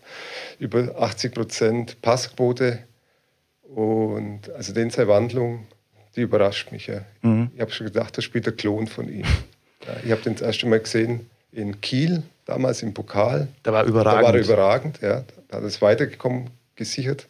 über 0.60 0.96
80 1.00 1.34
Prozent 1.34 2.02
Passquote. 2.04 2.80
Und 3.64 4.52
also 4.56 4.74
den 4.74 4.92
seine 4.92 5.08
Wandlung, 5.08 5.66
die 6.16 6.22
überrascht 6.22 6.72
mich. 6.72 6.88
Ja. 6.88 7.02
Mhm. 7.22 7.50
Ich 7.56 7.62
habe 7.62 7.72
schon 7.72 7.88
gedacht, 7.88 8.16
das 8.18 8.24
spielt 8.24 8.46
der 8.46 8.54
Klon 8.54 8.86
von 8.88 9.12
ihm. 9.12 9.26
Ich 10.04 10.12
habe 10.12 10.22
den 10.22 10.34
das 10.34 10.42
erste 10.42 10.68
Mal 10.68 10.80
gesehen 10.80 11.30
in 11.52 11.82
Kiel, 11.82 12.24
damals 12.46 12.84
im 12.84 12.94
Pokal. 12.94 13.48
Da 13.64 13.74
war 13.74 13.86
überragend. 13.86 14.24
Da 14.24 14.28
war 14.28 14.36
er 14.36 14.42
überragend, 14.42 15.02
ja. 15.02 15.24
Da 15.48 15.58
hat 15.58 15.64
er 15.64 15.68
es 15.68 15.82
weitergekommen, 15.82 16.50
gesichert. 16.76 17.28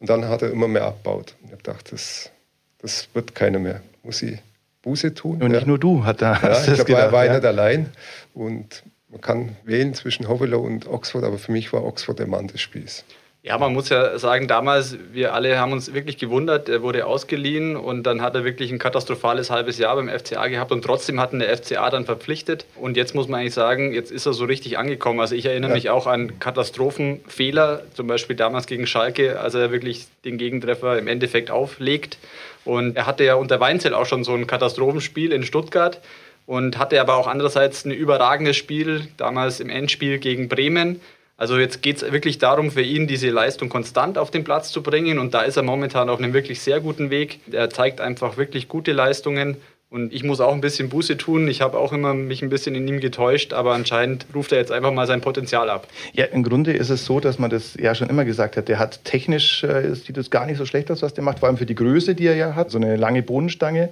Und 0.00 0.10
dann 0.10 0.28
hat 0.28 0.42
er 0.42 0.50
immer 0.50 0.68
mehr 0.68 0.84
abgebaut. 0.84 1.36
Ich 1.44 1.52
habe 1.52 1.58
gedacht, 1.58 1.92
das, 1.92 2.30
das 2.78 3.08
wird 3.14 3.34
keiner 3.34 3.58
mehr. 3.58 3.82
Muss 4.02 4.22
ich 4.22 4.38
Buße 4.82 5.14
tun. 5.14 5.42
Und 5.42 5.52
ja. 5.52 5.58
nicht 5.58 5.66
nur 5.66 5.78
du 5.78 6.04
hat 6.04 6.22
da. 6.22 6.38
Ja, 6.42 6.60
ich 6.60 6.84
glaube, 6.84 7.00
er 7.00 7.12
war 7.12 7.24
ja. 7.24 7.34
nicht 7.34 7.44
allein. 7.44 7.90
Und 8.34 8.82
man 9.08 9.20
kann 9.20 9.56
wählen 9.64 9.94
zwischen 9.94 10.28
Hovelo 10.28 10.60
und 10.60 10.88
Oxford, 10.88 11.22
aber 11.22 11.38
für 11.38 11.52
mich 11.52 11.72
war 11.72 11.84
Oxford 11.84 12.18
der 12.18 12.26
Mann 12.26 12.48
des 12.48 12.60
Spiels. 12.60 13.04
Ja, 13.44 13.58
man 13.58 13.72
muss 13.72 13.88
ja 13.88 14.16
sagen, 14.20 14.46
damals, 14.46 14.96
wir 15.10 15.34
alle 15.34 15.58
haben 15.58 15.72
uns 15.72 15.92
wirklich 15.92 16.16
gewundert, 16.16 16.68
er 16.68 16.80
wurde 16.80 17.06
ausgeliehen 17.06 17.74
und 17.74 18.04
dann 18.04 18.22
hat 18.22 18.36
er 18.36 18.44
wirklich 18.44 18.70
ein 18.70 18.78
katastrophales 18.78 19.50
halbes 19.50 19.78
Jahr 19.78 19.96
beim 19.96 20.08
FCA 20.08 20.46
gehabt 20.46 20.70
und 20.70 20.84
trotzdem 20.84 21.18
hat 21.18 21.32
ihn 21.32 21.40
der 21.40 21.56
FCA 21.56 21.90
dann 21.90 22.04
verpflichtet. 22.04 22.66
Und 22.76 22.96
jetzt 22.96 23.16
muss 23.16 23.26
man 23.26 23.40
eigentlich 23.40 23.54
sagen, 23.54 23.92
jetzt 23.92 24.12
ist 24.12 24.26
er 24.26 24.32
so 24.32 24.44
richtig 24.44 24.78
angekommen. 24.78 25.18
Also 25.18 25.34
ich 25.34 25.44
erinnere 25.44 25.72
ja. 25.72 25.74
mich 25.74 25.90
auch 25.90 26.06
an 26.06 26.38
Katastrophenfehler, 26.38 27.82
zum 27.94 28.06
Beispiel 28.06 28.36
damals 28.36 28.68
gegen 28.68 28.86
Schalke, 28.86 29.40
als 29.40 29.54
er 29.54 29.72
wirklich 29.72 30.06
den 30.24 30.38
Gegentreffer 30.38 30.96
im 30.96 31.08
Endeffekt 31.08 31.50
auflegt. 31.50 32.18
Und 32.64 32.96
er 32.96 33.06
hatte 33.06 33.24
ja 33.24 33.34
unter 33.34 33.58
Weinzel 33.58 33.92
auch 33.92 34.06
schon 34.06 34.22
so 34.22 34.34
ein 34.34 34.46
Katastrophenspiel 34.46 35.32
in 35.32 35.42
Stuttgart 35.42 36.00
und 36.46 36.78
hatte 36.78 37.00
aber 37.00 37.16
auch 37.16 37.26
andererseits 37.26 37.84
ein 37.84 37.90
überragendes 37.90 38.56
Spiel, 38.56 39.08
damals 39.16 39.58
im 39.58 39.68
Endspiel 39.68 40.18
gegen 40.18 40.48
Bremen 40.48 41.00
also 41.42 41.58
jetzt 41.58 41.82
geht 41.82 41.96
es 41.96 42.12
wirklich 42.12 42.38
darum, 42.38 42.70
für 42.70 42.82
ihn 42.82 43.08
diese 43.08 43.28
Leistung 43.30 43.68
konstant 43.68 44.16
auf 44.16 44.30
den 44.30 44.44
Platz 44.44 44.70
zu 44.70 44.80
bringen 44.80 45.18
und 45.18 45.34
da 45.34 45.40
ist 45.40 45.56
er 45.56 45.64
momentan 45.64 46.08
auf 46.08 46.20
einem 46.20 46.34
wirklich 46.34 46.60
sehr 46.60 46.78
guten 46.78 47.10
Weg. 47.10 47.40
Er 47.50 47.68
zeigt 47.68 48.00
einfach 48.00 48.36
wirklich 48.36 48.68
gute 48.68 48.92
Leistungen 48.92 49.56
und 49.92 50.10
ich 50.14 50.24
muss 50.24 50.40
auch 50.40 50.54
ein 50.54 50.62
bisschen 50.62 50.88
Buße 50.88 51.18
tun. 51.18 51.46
Ich 51.48 51.60
habe 51.60 51.76
auch 51.76 51.92
immer 51.92 52.14
mich 52.14 52.42
ein 52.42 52.48
bisschen 52.48 52.74
in 52.74 52.88
ihm 52.88 52.98
getäuscht, 52.98 53.52
aber 53.52 53.74
anscheinend 53.74 54.24
ruft 54.34 54.50
er 54.50 54.58
jetzt 54.58 54.72
einfach 54.72 54.90
mal 54.90 55.06
sein 55.06 55.20
Potenzial 55.20 55.68
ab. 55.68 55.86
Ja, 56.14 56.24
im 56.24 56.42
Grunde 56.42 56.72
ist 56.72 56.88
es 56.88 57.04
so, 57.04 57.20
dass 57.20 57.38
man 57.38 57.50
das 57.50 57.74
ja 57.78 57.94
schon 57.94 58.08
immer 58.08 58.24
gesagt 58.24 58.56
hat. 58.56 58.68
Der 58.68 58.78
hat 58.78 59.04
technisch, 59.04 59.62
äh, 59.64 59.94
sieht 59.94 60.16
es 60.16 60.30
gar 60.30 60.46
nicht 60.46 60.56
so 60.56 60.64
schlecht 60.64 60.90
aus, 60.90 61.02
was 61.02 61.12
der 61.12 61.22
macht, 61.22 61.40
vor 61.40 61.48
allem 61.48 61.58
für 61.58 61.66
die 61.66 61.74
Größe, 61.74 62.14
die 62.14 62.26
er 62.26 62.34
ja 62.36 62.54
hat, 62.54 62.70
so 62.70 62.78
eine 62.78 62.96
lange 62.96 63.22
Bodenstange. 63.22 63.90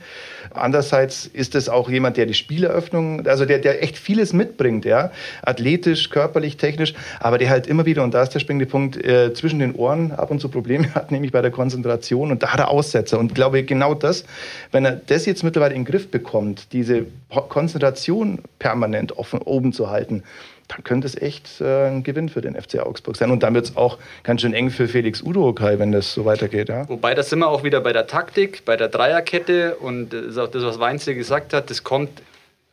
Andererseits 0.55 1.27
ist 1.27 1.55
es 1.55 1.69
auch 1.69 1.91
jemand, 1.91 2.17
der 2.17 2.25
die 2.25 2.33
Spieleröffnung, 2.33 3.27
also 3.27 3.45
der, 3.45 3.59
der 3.59 3.83
echt 3.83 3.99
vieles 3.99 4.33
mitbringt, 4.33 4.87
ja, 4.87 5.13
athletisch, 5.43 6.09
körperlich, 6.09 6.57
technisch, 6.57 6.95
aber 7.21 7.37
der 7.37 7.51
halt 7.51 7.67
immer 7.67 7.85
wieder, 7.85 8.03
und 8.05 8.15
da 8.15 8.23
ist 8.23 8.31
der 8.31 8.41
springende 8.41 8.65
Punkt, 8.65 8.97
äh, 9.05 9.35
zwischen 9.35 9.59
den 9.59 9.75
Ohren 9.75 10.13
ab 10.13 10.31
und 10.31 10.41
zu 10.41 10.49
Probleme 10.49 10.95
hat, 10.95 11.11
nämlich 11.13 11.31
bei 11.31 11.43
der 11.43 11.51
Konzentration 11.51 12.31
und 12.31 12.43
da 12.43 12.55
hat 12.55 12.61
er 12.61 12.71
Aussetzer. 12.71 13.19
Und 13.19 13.27
ich 13.27 13.35
glaube, 13.35 13.63
genau 13.65 13.93
das, 13.93 14.25
wenn 14.73 14.87
er 14.87 14.93
das 14.93 15.27
jetzt 15.27 15.45
mittlerweile 15.45 15.75
in 15.75 15.90
Griff 15.91 16.11
bekommt, 16.11 16.73
diese 16.73 17.07
Konzentration 17.49 18.41
permanent 18.59 19.17
offen, 19.19 19.41
oben 19.43 19.73
zu 19.73 19.91
halten, 19.91 20.23
dann 20.69 20.85
könnte 20.85 21.07
es 21.07 21.21
echt 21.21 21.61
äh, 21.61 21.89
ein 21.89 22.05
Gewinn 22.05 22.29
für 22.29 22.41
den 22.41 22.55
FC 22.55 22.79
Augsburg 22.79 23.17
sein. 23.17 23.31
Und 23.31 23.43
dann 23.43 23.55
wird 23.55 23.67
es 23.67 23.77
auch 23.77 23.99
ganz 24.23 24.43
schön 24.43 24.55
eng 24.55 24.71
für 24.71 24.87
Felix 24.87 25.21
Udokai, 25.21 25.79
wenn 25.79 25.91
das 25.91 26.15
so 26.15 26.25
weitergeht. 26.25 26.69
Ja? 26.69 26.89
Wobei, 26.89 27.15
da 27.15 27.23
sind 27.25 27.41
wir 27.41 27.49
auch 27.49 27.65
wieder 27.65 27.81
bei 27.81 27.93
der 27.93 28.07
Taktik, 28.07 28.65
bei 28.65 28.77
der 28.77 28.89
Dreierkette. 28.89 29.77
Und 29.77 30.11
das 30.11 30.27
ist 30.27 30.39
auch 30.39 30.49
das, 30.49 30.63
was 30.63 30.79
Weinzel 30.79 31.17
gesagt 31.17 31.53
hat. 31.53 31.71
Das 31.71 31.83
kommt 31.83 32.23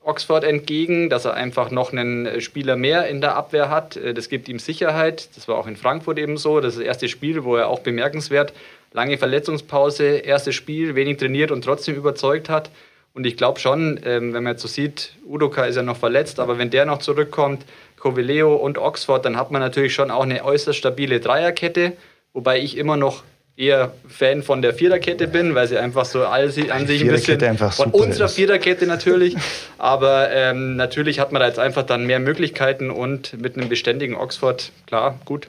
Oxford 0.03 0.43
entgegen, 0.43 1.09
dass 1.09 1.25
er 1.25 1.33
einfach 1.33 1.71
noch 1.71 1.91
einen 1.91 2.39
Spieler 2.39 2.75
mehr 2.75 3.07
in 3.07 3.19
der 3.19 3.35
Abwehr 3.35 3.69
hat. 3.71 3.97
Äh, 3.97 4.13
das 4.13 4.29
gibt 4.29 4.47
ihm 4.47 4.59
Sicherheit. 4.59 5.29
Das 5.35 5.47
war 5.47 5.57
auch 5.57 5.65
in 5.65 5.75
Frankfurt 5.75 6.19
eben 6.19 6.37
so. 6.37 6.61
Das 6.61 6.73
ist 6.73 6.79
das 6.81 6.87
erste 6.87 7.09
Spiel, 7.09 7.43
wo 7.43 7.55
er 7.55 7.67
auch 7.67 7.79
bemerkenswert 7.79 8.53
lange 8.93 9.17
Verletzungspause, 9.17 10.17
erstes 10.17 10.55
Spiel, 10.55 10.95
wenig 10.95 11.17
trainiert 11.17 11.51
und 11.51 11.63
trotzdem 11.63 11.95
überzeugt 11.95 12.49
hat. 12.49 12.69
Und 13.17 13.25
ich 13.25 13.35
glaube 13.35 13.59
schon, 13.59 13.99
ähm, 14.05 14.31
wenn 14.35 14.43
man 14.43 14.53
jetzt 14.53 14.61
so 14.61 14.67
sieht, 14.67 15.13
Udoka 15.25 15.65
ist 15.65 15.75
ja 15.75 15.81
noch 15.81 15.97
verletzt, 15.97 16.39
aber 16.39 16.59
wenn 16.59 16.69
der 16.69 16.85
noch 16.85 16.99
zurückkommt, 16.99 17.65
Covileo 17.99 18.55
und 18.55 18.77
Oxford, 18.77 19.25
dann 19.25 19.37
hat 19.37 19.49
man 19.49 19.59
natürlich 19.59 19.95
schon 19.95 20.11
auch 20.11 20.21
eine 20.21 20.45
äußerst 20.45 20.77
stabile 20.77 21.19
Dreierkette, 21.19 21.93
wobei 22.33 22.59
ich 22.59 22.77
immer 22.77 22.95
noch 22.95 23.23
eher 23.55 23.91
Fan 24.07 24.43
von 24.43 24.61
der 24.61 24.75
Viererkette 24.75 25.27
bin, 25.27 25.55
weil 25.55 25.67
sie 25.67 25.79
einfach 25.79 26.05
so 26.05 26.27
an 26.27 26.51
sich 26.51 26.71
ein 26.71 26.85
bisschen 26.85 27.57
von 27.57 27.89
unserer 27.89 28.27
ist. 28.27 28.35
Viererkette 28.35 28.85
natürlich, 28.85 29.35
aber 29.79 30.29
ähm, 30.29 30.75
natürlich 30.75 31.19
hat 31.19 31.31
man 31.31 31.39
da 31.39 31.47
jetzt 31.47 31.57
einfach 31.57 31.81
dann 31.81 32.05
mehr 32.05 32.19
Möglichkeiten 32.19 32.91
und 32.91 33.41
mit 33.41 33.57
einem 33.57 33.67
beständigen 33.67 34.15
Oxford, 34.15 34.71
klar, 34.85 35.19
gut. 35.25 35.47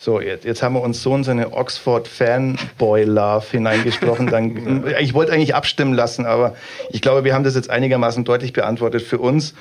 So, 0.00 0.20
jetzt, 0.20 0.44
jetzt 0.44 0.62
haben 0.62 0.74
wir 0.74 0.80
uns 0.80 1.02
so 1.02 1.12
in 1.16 1.24
so 1.24 1.32
eine 1.32 1.52
Oxford-Fanboy-Love 1.52 3.46
hineingesprochen. 3.50 4.28
Dann, 4.28 4.84
ich 5.00 5.12
wollte 5.12 5.32
eigentlich 5.32 5.56
abstimmen 5.56 5.92
lassen, 5.92 6.24
aber 6.24 6.54
ich 6.90 7.02
glaube, 7.02 7.24
wir 7.24 7.34
haben 7.34 7.42
das 7.42 7.56
jetzt 7.56 7.68
einigermaßen 7.68 8.24
deutlich 8.24 8.52
beantwortet. 8.52 9.02
Für 9.02 9.18
uns, 9.18 9.54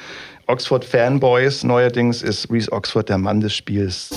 Oxford-Fanboys, 0.45 1.63
neuerdings 1.63 2.21
ist 2.21 2.51
Reese 2.51 2.71
Oxford 2.71 3.09
der 3.09 3.17
Mann 3.17 3.41
des 3.41 3.55
Spiels. 3.55 4.11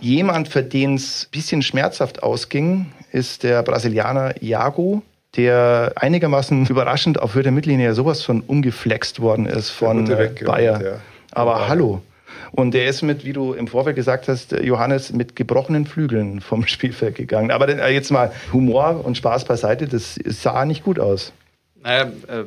Jemand, 0.00 0.48
für 0.48 0.64
den 0.64 0.96
es 0.96 1.26
ein 1.26 1.30
bisschen 1.30 1.62
schmerzhaft 1.62 2.24
ausging, 2.24 2.86
ist 3.12 3.44
der 3.44 3.62
Brasilianer 3.62 4.42
Iago, 4.42 5.02
der 5.36 5.92
einigermaßen 5.94 6.66
überraschend 6.70 7.22
auf 7.22 7.36
Höhe 7.36 7.44
der 7.44 7.52
Mittellinie 7.52 7.94
sowas 7.94 8.24
von 8.24 8.40
umgeflext 8.40 9.20
worden 9.20 9.46
ist 9.46 9.70
von 9.70 10.06
Bayer. 10.44 10.82
Ja. 10.84 10.94
Aber 11.30 11.68
hallo, 11.68 12.02
und 12.52 12.72
der 12.72 12.88
ist 12.88 13.02
mit, 13.02 13.24
wie 13.24 13.32
du 13.32 13.52
im 13.52 13.68
Vorfeld 13.68 13.96
gesagt 13.96 14.28
hast, 14.28 14.52
Johannes, 14.52 15.12
mit 15.12 15.36
gebrochenen 15.36 15.86
Flügeln 15.86 16.40
vom 16.40 16.66
Spielfeld 16.66 17.16
gegangen. 17.16 17.50
Aber 17.50 17.68
äh, 17.68 17.92
jetzt 17.92 18.10
mal 18.10 18.32
Humor 18.52 19.04
und 19.04 19.16
Spaß 19.16 19.44
beiseite, 19.44 19.86
das 19.86 20.18
sah 20.24 20.64
nicht 20.64 20.84
gut 20.84 20.98
aus. 20.98 21.32
Naja, 21.82 22.10
äh, 22.28 22.44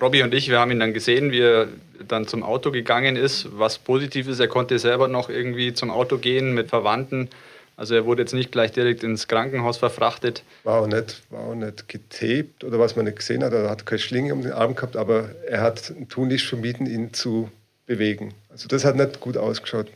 Robby 0.00 0.22
und 0.22 0.32
ich, 0.34 0.48
wir 0.48 0.58
haben 0.58 0.70
ihn 0.70 0.80
dann 0.80 0.94
gesehen, 0.94 1.32
wie 1.32 1.40
er 1.40 1.68
dann 2.08 2.26
zum 2.26 2.42
Auto 2.42 2.70
gegangen 2.70 3.16
ist. 3.16 3.48
Was 3.52 3.78
positiv 3.78 4.28
ist, 4.28 4.40
er 4.40 4.48
konnte 4.48 4.78
selber 4.78 5.08
noch 5.08 5.28
irgendwie 5.28 5.74
zum 5.74 5.90
Auto 5.90 6.18
gehen 6.18 6.54
mit 6.54 6.68
Verwandten. 6.68 7.28
Also 7.76 7.94
er 7.94 8.04
wurde 8.04 8.22
jetzt 8.22 8.34
nicht 8.34 8.52
gleich 8.52 8.72
direkt 8.72 9.02
ins 9.02 9.28
Krankenhaus 9.28 9.78
verfrachtet. 9.78 10.44
War 10.62 10.82
auch 10.82 10.86
nicht, 10.86 11.22
war 11.30 11.40
auch 11.40 11.54
nicht 11.54 11.88
getaped 11.88 12.64
oder 12.64 12.78
was 12.78 12.96
man 12.96 13.06
nicht 13.06 13.18
gesehen 13.18 13.42
hat. 13.42 13.52
Er 13.52 13.70
hat 13.70 13.86
keine 13.86 13.98
Schlinge 13.98 14.34
um 14.34 14.42
den 14.42 14.52
Arm 14.52 14.74
gehabt, 14.74 14.96
aber 14.96 15.30
er 15.46 15.62
hat 15.62 15.92
tunlichst 16.08 16.46
vermieden, 16.46 16.86
ihn 16.86 17.12
zu 17.12 17.50
bewegen. 17.86 18.34
Also 18.48 18.68
das 18.68 18.84
hat 18.84 18.96
nicht 18.96 19.20
gut 19.20 19.36
ausgeschaut. 19.36 19.90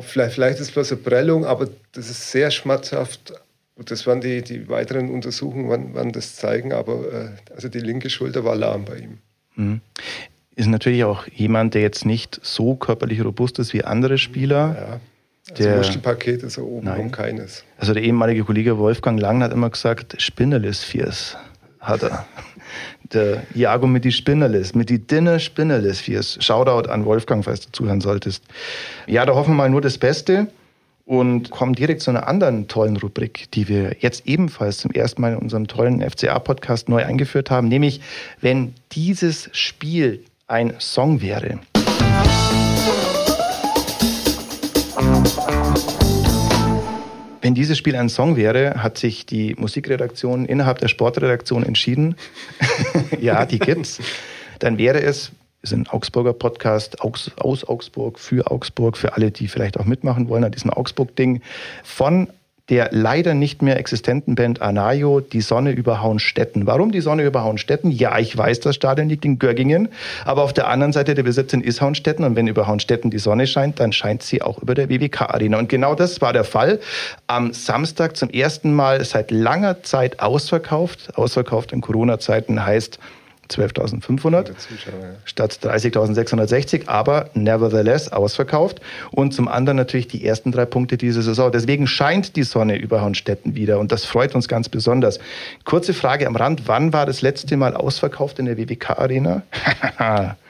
Vielleicht, 0.00 0.34
vielleicht 0.34 0.58
ist 0.58 0.68
es 0.68 0.72
bloß 0.72 0.92
eine 0.92 1.00
Prellung, 1.02 1.44
aber 1.44 1.68
das 1.92 2.08
ist 2.08 2.30
sehr 2.30 2.50
schmerzhaft. 2.50 3.32
Und 3.74 3.90
das 3.90 4.06
waren 4.06 4.20
die, 4.20 4.42
die 4.42 4.68
weiteren 4.68 5.10
Untersuchungen, 5.10 5.68
wann, 5.68 5.94
wann 5.94 6.12
das 6.12 6.36
zeigen. 6.36 6.72
Aber 6.72 7.12
äh, 7.12 7.52
also 7.54 7.68
die 7.68 7.80
linke 7.80 8.10
Schulter 8.10 8.44
war 8.44 8.54
lahm 8.54 8.84
bei 8.84 8.98
ihm. 8.98 9.18
Mhm. 9.56 9.80
Ist 10.54 10.68
natürlich 10.68 11.04
auch 11.04 11.26
jemand, 11.28 11.74
der 11.74 11.82
jetzt 11.82 12.04
nicht 12.04 12.38
so 12.42 12.74
körperlich 12.74 13.24
robust 13.24 13.58
ist 13.58 13.72
wie 13.72 13.84
andere 13.84 14.18
Spieler. 14.18 14.76
Ja. 14.76 15.00
Also 15.50 15.62
der 15.62 15.76
Muskelpaket 15.78 16.42
ist 16.42 16.56
er 16.56 16.64
oben 16.64 16.86
nein. 16.86 17.10
keines. 17.10 17.64
Also 17.76 17.94
der 17.94 18.02
ehemalige 18.02 18.44
Kollege 18.44 18.78
Wolfgang 18.78 19.20
Lang 19.20 19.42
hat 19.42 19.52
immer 19.52 19.70
gesagt, 19.70 20.20
Spinnerlis 20.20 20.84
Fiers 20.84 21.36
hat 21.80 22.02
er 22.02 22.26
der 23.14 23.42
Iago 23.54 23.86
mit 23.86 24.04
die 24.04 24.12
Spinnerlis, 24.12 24.74
mit 24.74 24.90
die 24.90 24.98
Dinner 24.98 25.38
Spinnerlis 25.38 26.00
Fiers. 26.00 26.38
Shoutout 26.40 26.88
an 26.88 27.04
Wolfgang, 27.04 27.44
falls 27.44 27.66
du 27.66 27.72
zuhören 27.72 28.00
solltest. 28.00 28.44
Ja, 29.06 29.26
da 29.26 29.34
hoffen 29.34 29.52
wir 29.52 29.56
mal 29.56 29.70
nur 29.70 29.80
das 29.80 29.98
Beste 29.98 30.48
und 31.04 31.50
kommen 31.50 31.74
direkt 31.74 32.00
zu 32.00 32.10
einer 32.10 32.28
anderen 32.28 32.68
tollen 32.68 32.96
Rubrik, 32.96 33.50
die 33.52 33.68
wir 33.68 33.96
jetzt 34.00 34.26
ebenfalls 34.26 34.78
zum 34.78 34.92
ersten 34.92 35.20
Mal 35.20 35.32
in 35.32 35.38
unserem 35.38 35.66
tollen 35.66 36.00
FCA-Podcast 36.00 36.88
neu 36.88 37.04
eingeführt 37.04 37.50
haben, 37.50 37.68
nämlich 37.68 38.00
wenn 38.40 38.74
dieses 38.92 39.50
Spiel 39.52 40.24
ein 40.46 40.74
Song 40.78 41.20
wäre. 41.20 41.58
Wenn 47.52 47.56
dieses 47.56 47.76
Spiel 47.76 47.96
ein 47.96 48.08
Song 48.08 48.36
wäre, 48.36 48.82
hat 48.82 48.96
sich 48.96 49.26
die 49.26 49.54
Musikredaktion 49.58 50.46
innerhalb 50.46 50.78
der 50.78 50.88
Sportredaktion 50.88 51.62
entschieden, 51.64 52.16
ja, 53.20 53.44
die 53.44 53.58
gibt's, 53.58 54.00
dann 54.58 54.78
wäre 54.78 55.02
es, 55.02 55.32
ist 55.60 55.74
ein 55.74 55.86
Augsburger 55.86 56.32
Podcast 56.32 57.02
aus, 57.02 57.30
Augsburg, 57.36 58.18
für 58.18 58.50
Augsburg, 58.50 58.96
für 58.96 59.16
alle, 59.16 59.30
die 59.30 59.48
vielleicht 59.48 59.78
auch 59.78 59.84
mitmachen 59.84 60.30
wollen 60.30 60.44
an 60.44 60.52
diesem 60.52 60.70
Augsburg-Ding, 60.70 61.42
von 61.84 62.30
der 62.68 62.90
leider 62.92 63.34
nicht 63.34 63.60
mehr 63.60 63.78
existenten 63.78 64.34
Band 64.34 64.62
Anayo, 64.62 65.20
Die 65.20 65.40
Sonne 65.40 65.72
über 65.72 66.00
Hauenstetten. 66.02 66.66
Warum 66.66 66.92
die 66.92 67.00
Sonne 67.00 67.24
über 67.24 67.42
Hauenstetten? 67.42 67.90
Ja, 67.90 68.18
ich 68.18 68.36
weiß, 68.36 68.60
das 68.60 68.76
Stadion 68.76 69.08
liegt 69.08 69.24
in 69.24 69.38
Göggingen, 69.38 69.88
aber 70.24 70.42
auf 70.42 70.52
der 70.52 70.68
anderen 70.68 70.92
Seite 70.92 71.14
der 71.14 71.24
Besitzerin 71.24 71.64
ist 71.64 71.80
Hauenstetten 71.80 72.24
und 72.24 72.36
wenn 72.36 72.46
über 72.46 72.66
Hauenstetten 72.66 73.10
die 73.10 73.18
Sonne 73.18 73.46
scheint, 73.46 73.80
dann 73.80 73.92
scheint 73.92 74.22
sie 74.22 74.42
auch 74.42 74.62
über 74.62 74.74
der 74.74 74.88
WWK-Arena. 74.88 75.58
Und 75.58 75.68
genau 75.68 75.94
das 75.94 76.20
war 76.20 76.32
der 76.32 76.44
Fall. 76.44 76.78
Am 77.26 77.52
Samstag 77.52 78.16
zum 78.16 78.30
ersten 78.30 78.72
Mal 78.72 79.04
seit 79.04 79.30
langer 79.30 79.82
Zeit 79.82 80.20
ausverkauft. 80.20 81.16
Ausverkauft 81.16 81.72
in 81.72 81.80
Corona-Zeiten 81.80 82.64
heißt, 82.64 82.98
12.500 83.56 84.52
statt 85.24 85.58
30.660, 85.62 86.88
aber 86.88 87.30
nevertheless 87.34 88.10
ausverkauft. 88.12 88.80
Und 89.10 89.32
zum 89.32 89.48
anderen 89.48 89.76
natürlich 89.76 90.08
die 90.08 90.24
ersten 90.24 90.52
drei 90.52 90.64
Punkte 90.64 90.96
dieser 90.96 91.22
Saison. 91.22 91.52
Deswegen 91.52 91.86
scheint 91.86 92.36
die 92.36 92.42
Sonne 92.42 92.76
über 92.76 93.02
Hornstetten 93.02 93.54
wieder 93.54 93.78
und 93.78 93.92
das 93.92 94.04
freut 94.04 94.34
uns 94.34 94.48
ganz 94.48 94.68
besonders. 94.68 95.18
Kurze 95.64 95.94
Frage 95.94 96.26
am 96.26 96.36
Rand, 96.36 96.66
wann 96.66 96.92
war 96.92 97.06
das 97.06 97.22
letzte 97.22 97.56
Mal 97.56 97.74
ausverkauft 97.74 98.38
in 98.38 98.46
der 98.46 98.58
WWK-Arena? 98.58 99.42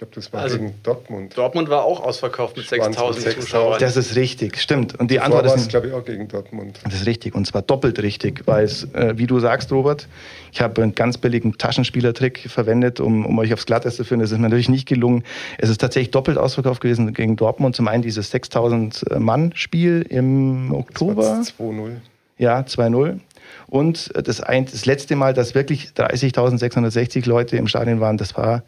glaube, 0.00 0.14
das 0.14 0.32
war 0.32 0.40
also 0.40 0.56
gegen 0.56 0.74
Dortmund. 0.82 1.36
Dortmund 1.36 1.68
war 1.68 1.84
auch 1.84 2.00
ausverkauft 2.00 2.56
mit 2.56 2.66
6000 2.66 3.34
Zuschauern. 3.34 3.78
Das 3.78 3.96
ist 3.96 4.16
richtig, 4.16 4.58
stimmt. 4.58 4.98
Und 4.98 5.10
die 5.10 5.16
Zuvor 5.16 5.40
Antwort 5.40 5.56
ist, 5.56 5.68
glaube 5.68 5.88
ich, 5.88 5.92
auch 5.92 6.04
gegen 6.04 6.26
Dortmund. 6.26 6.80
Das 6.84 6.94
ist 6.94 7.06
richtig 7.06 7.34
und 7.34 7.46
zwar 7.46 7.62
doppelt 7.62 8.02
richtig, 8.02 8.42
weil 8.46 8.64
es, 8.64 8.84
äh, 8.94 9.18
wie 9.18 9.26
du 9.26 9.38
sagst, 9.40 9.70
Robert, 9.72 10.08
ich 10.52 10.62
habe 10.62 10.82
einen 10.82 10.94
ganz 10.94 11.18
billigen 11.18 11.58
Taschenspielertrick 11.58 12.48
verwendet, 12.48 12.98
um, 12.98 13.26
um 13.26 13.38
euch 13.38 13.52
aufs 13.52 13.66
Glatteis 13.66 13.96
zu 13.96 14.04
führen. 14.04 14.20
Das 14.20 14.32
ist 14.32 14.38
mir 14.38 14.44
natürlich 14.44 14.70
nicht 14.70 14.88
gelungen. 14.88 15.22
Es 15.58 15.68
ist 15.68 15.78
tatsächlich 15.78 16.10
doppelt 16.12 16.38
ausverkauft 16.38 16.80
gewesen 16.80 17.12
gegen 17.12 17.36
Dortmund. 17.36 17.76
Zum 17.76 17.86
einen 17.86 18.02
dieses 18.02 18.30
6000 18.30 19.18
Mann 19.18 19.52
Spiel 19.54 20.06
im 20.08 20.72
Oktober. 20.72 21.42
2-0. 21.42 21.96
Ja, 22.38 22.60
2-0. 22.60 23.20
Und 23.66 24.10
das, 24.14 24.40
ein, 24.40 24.64
das 24.64 24.86
letzte 24.86 25.14
Mal, 25.14 25.34
dass 25.34 25.54
wirklich 25.54 25.88
30.660 25.94 27.28
Leute 27.28 27.58
im 27.58 27.66
Stadion 27.66 28.00
waren, 28.00 28.16
das 28.16 28.34
war 28.36 28.62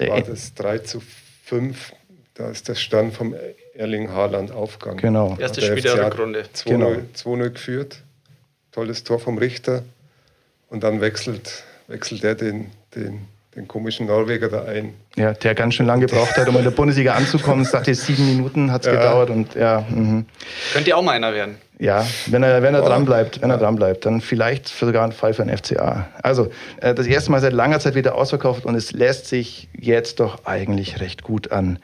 war 0.00 0.22
das 0.22 0.54
3 0.54 0.78
zu 0.78 1.02
5. 1.44 1.92
Da 2.34 2.50
ist 2.50 2.68
der 2.68 2.74
Stand 2.74 3.14
vom 3.14 3.34
Erling 3.74 4.10
Haaland 4.10 4.52
aufgegangen. 4.52 4.98
Genau. 4.98 5.36
Erste 5.38 5.60
Spiel 5.60 5.82
der 5.82 6.06
Rückrunde. 6.06 6.44
2-0 6.54 7.24
genau. 7.24 7.50
geführt. 7.50 8.02
Tolles 8.70 9.02
Tor 9.02 9.18
vom 9.18 9.38
Richter. 9.38 9.82
Und 10.68 10.84
dann 10.84 11.00
wechselt, 11.00 11.64
wechselt 11.88 12.22
er 12.22 12.34
den, 12.34 12.70
den, 12.94 13.26
den 13.58 13.68
komischen 13.68 14.06
Norweger 14.06 14.48
da 14.48 14.64
ein. 14.64 14.94
Ja, 15.16 15.32
der 15.32 15.54
ganz 15.54 15.74
schön 15.74 15.86
lange 15.86 16.06
gebraucht 16.06 16.36
hat, 16.36 16.48
um 16.48 16.56
in 16.56 16.64
der 16.64 16.70
Bundesliga 16.70 17.14
anzukommen. 17.14 17.64
Es 17.64 17.72
dachte, 17.72 17.92
sieben 17.94 18.26
Minuten 18.26 18.70
hat 18.70 18.82
es 18.82 18.86
ja. 18.86 18.92
gedauert. 18.92 19.30
Und, 19.30 19.54
ja, 19.54 19.84
mhm. 19.88 20.26
Könnt 20.72 20.86
ihr 20.86 20.96
auch 20.96 21.02
mal 21.02 21.12
einer 21.12 21.34
werden? 21.34 21.56
Ja, 21.80 22.06
wenn 22.26 22.42
er, 22.42 22.62
wenn 22.62 22.74
er 22.74 22.82
dran 22.82 23.04
bleibt, 23.04 23.40
wenn 23.40 23.50
er 23.50 23.58
dran 23.58 23.76
bleibt, 23.76 24.04
dann 24.04 24.20
vielleicht 24.20 24.68
sogar 24.68 25.04
ein 25.04 25.12
Fall 25.12 25.34
für 25.34 25.44
den 25.44 25.56
FCA. 25.56 26.08
Also, 26.22 26.50
äh, 26.80 26.94
das 26.94 27.06
erste 27.06 27.30
Mal 27.30 27.40
seit 27.40 27.52
langer 27.52 27.78
Zeit 27.78 27.94
wieder 27.94 28.14
ausverkauft 28.14 28.64
und 28.64 28.74
es 28.74 28.92
lässt 28.92 29.26
sich 29.26 29.68
jetzt 29.78 30.20
doch 30.20 30.44
eigentlich 30.44 31.00
recht 31.00 31.22
gut 31.22 31.52
an. 31.52 31.78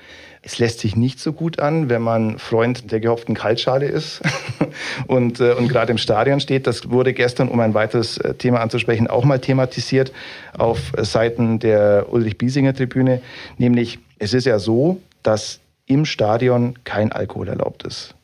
Es 0.44 0.58
lässt 0.58 0.80
sich 0.80 0.94
nicht 0.94 1.20
so 1.20 1.32
gut 1.32 1.58
an, 1.58 1.88
wenn 1.88 2.02
man 2.02 2.38
Freund 2.38 2.92
der 2.92 3.00
gehofften 3.00 3.34
Kaltschale 3.34 3.86
ist 3.86 4.20
und, 5.06 5.40
äh, 5.40 5.52
und 5.54 5.68
gerade 5.68 5.90
im 5.90 5.98
Stadion 5.98 6.38
steht. 6.38 6.66
Das 6.66 6.90
wurde 6.90 7.14
gestern, 7.14 7.48
um 7.48 7.60
ein 7.60 7.72
weiteres 7.72 8.18
äh, 8.18 8.34
Thema 8.34 8.60
anzusprechen, 8.60 9.06
auch 9.06 9.24
mal 9.24 9.38
thematisiert 9.38 10.12
auf 10.58 10.92
Seiten 10.98 11.58
der 11.60 12.06
Ulrich-Biesinger-Tribüne. 12.10 13.22
Nämlich, 13.56 13.98
es 14.18 14.34
ist 14.34 14.44
ja 14.44 14.58
so, 14.58 15.00
dass 15.22 15.60
im 15.86 16.04
Stadion 16.04 16.74
kein 16.84 17.10
Alkohol 17.10 17.48
erlaubt 17.48 17.84
ist 17.84 18.14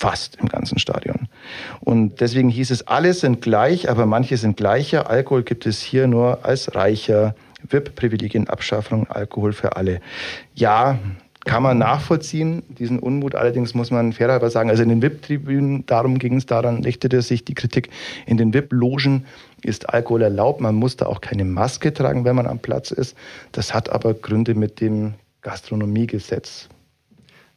fast 0.00 0.36
im 0.36 0.48
ganzen 0.48 0.78
Stadion. 0.78 1.28
Und 1.80 2.22
deswegen 2.22 2.48
hieß 2.48 2.70
es, 2.70 2.86
alle 2.86 3.12
sind 3.12 3.42
gleich, 3.42 3.90
aber 3.90 4.06
manche 4.06 4.38
sind 4.38 4.56
gleicher. 4.56 5.10
Alkohol 5.10 5.42
gibt 5.42 5.66
es 5.66 5.82
hier 5.82 6.06
nur 6.06 6.42
als 6.42 6.74
reicher. 6.74 7.34
VIP-Privilegien, 7.68 8.48
Abschaffung, 8.48 9.06
Alkohol 9.10 9.52
für 9.52 9.76
alle. 9.76 10.00
Ja, 10.54 10.98
kann 11.44 11.62
man 11.62 11.78
nachvollziehen, 11.78 12.62
diesen 12.68 12.98
Unmut. 12.98 13.34
Allerdings 13.34 13.74
muss 13.74 13.90
man 13.90 14.12
fairerweise 14.12 14.52
sagen, 14.52 14.70
also 14.70 14.82
in 14.82 14.90
den 14.90 15.02
VIP-Tribünen, 15.02 15.86
darum 15.86 16.18
ging 16.18 16.36
es, 16.36 16.46
daran 16.46 16.84
richtete 16.84 17.22
sich 17.22 17.44
die 17.44 17.54
Kritik. 17.54 17.90
In 18.26 18.36
den 18.36 18.52
VIP-Logen 18.52 19.26
ist 19.62 19.88
Alkohol 19.88 20.22
erlaubt. 20.22 20.60
Man 20.60 20.74
muss 20.74 20.96
da 20.96 21.06
auch 21.06 21.20
keine 21.20 21.44
Maske 21.44 21.94
tragen, 21.94 22.24
wenn 22.24 22.36
man 22.36 22.46
am 22.46 22.58
Platz 22.58 22.90
ist. 22.90 23.16
Das 23.52 23.72
hat 23.72 23.90
aber 23.90 24.14
Gründe 24.14 24.54
mit 24.54 24.80
dem 24.80 25.14
Gastronomiegesetz. 25.40 26.68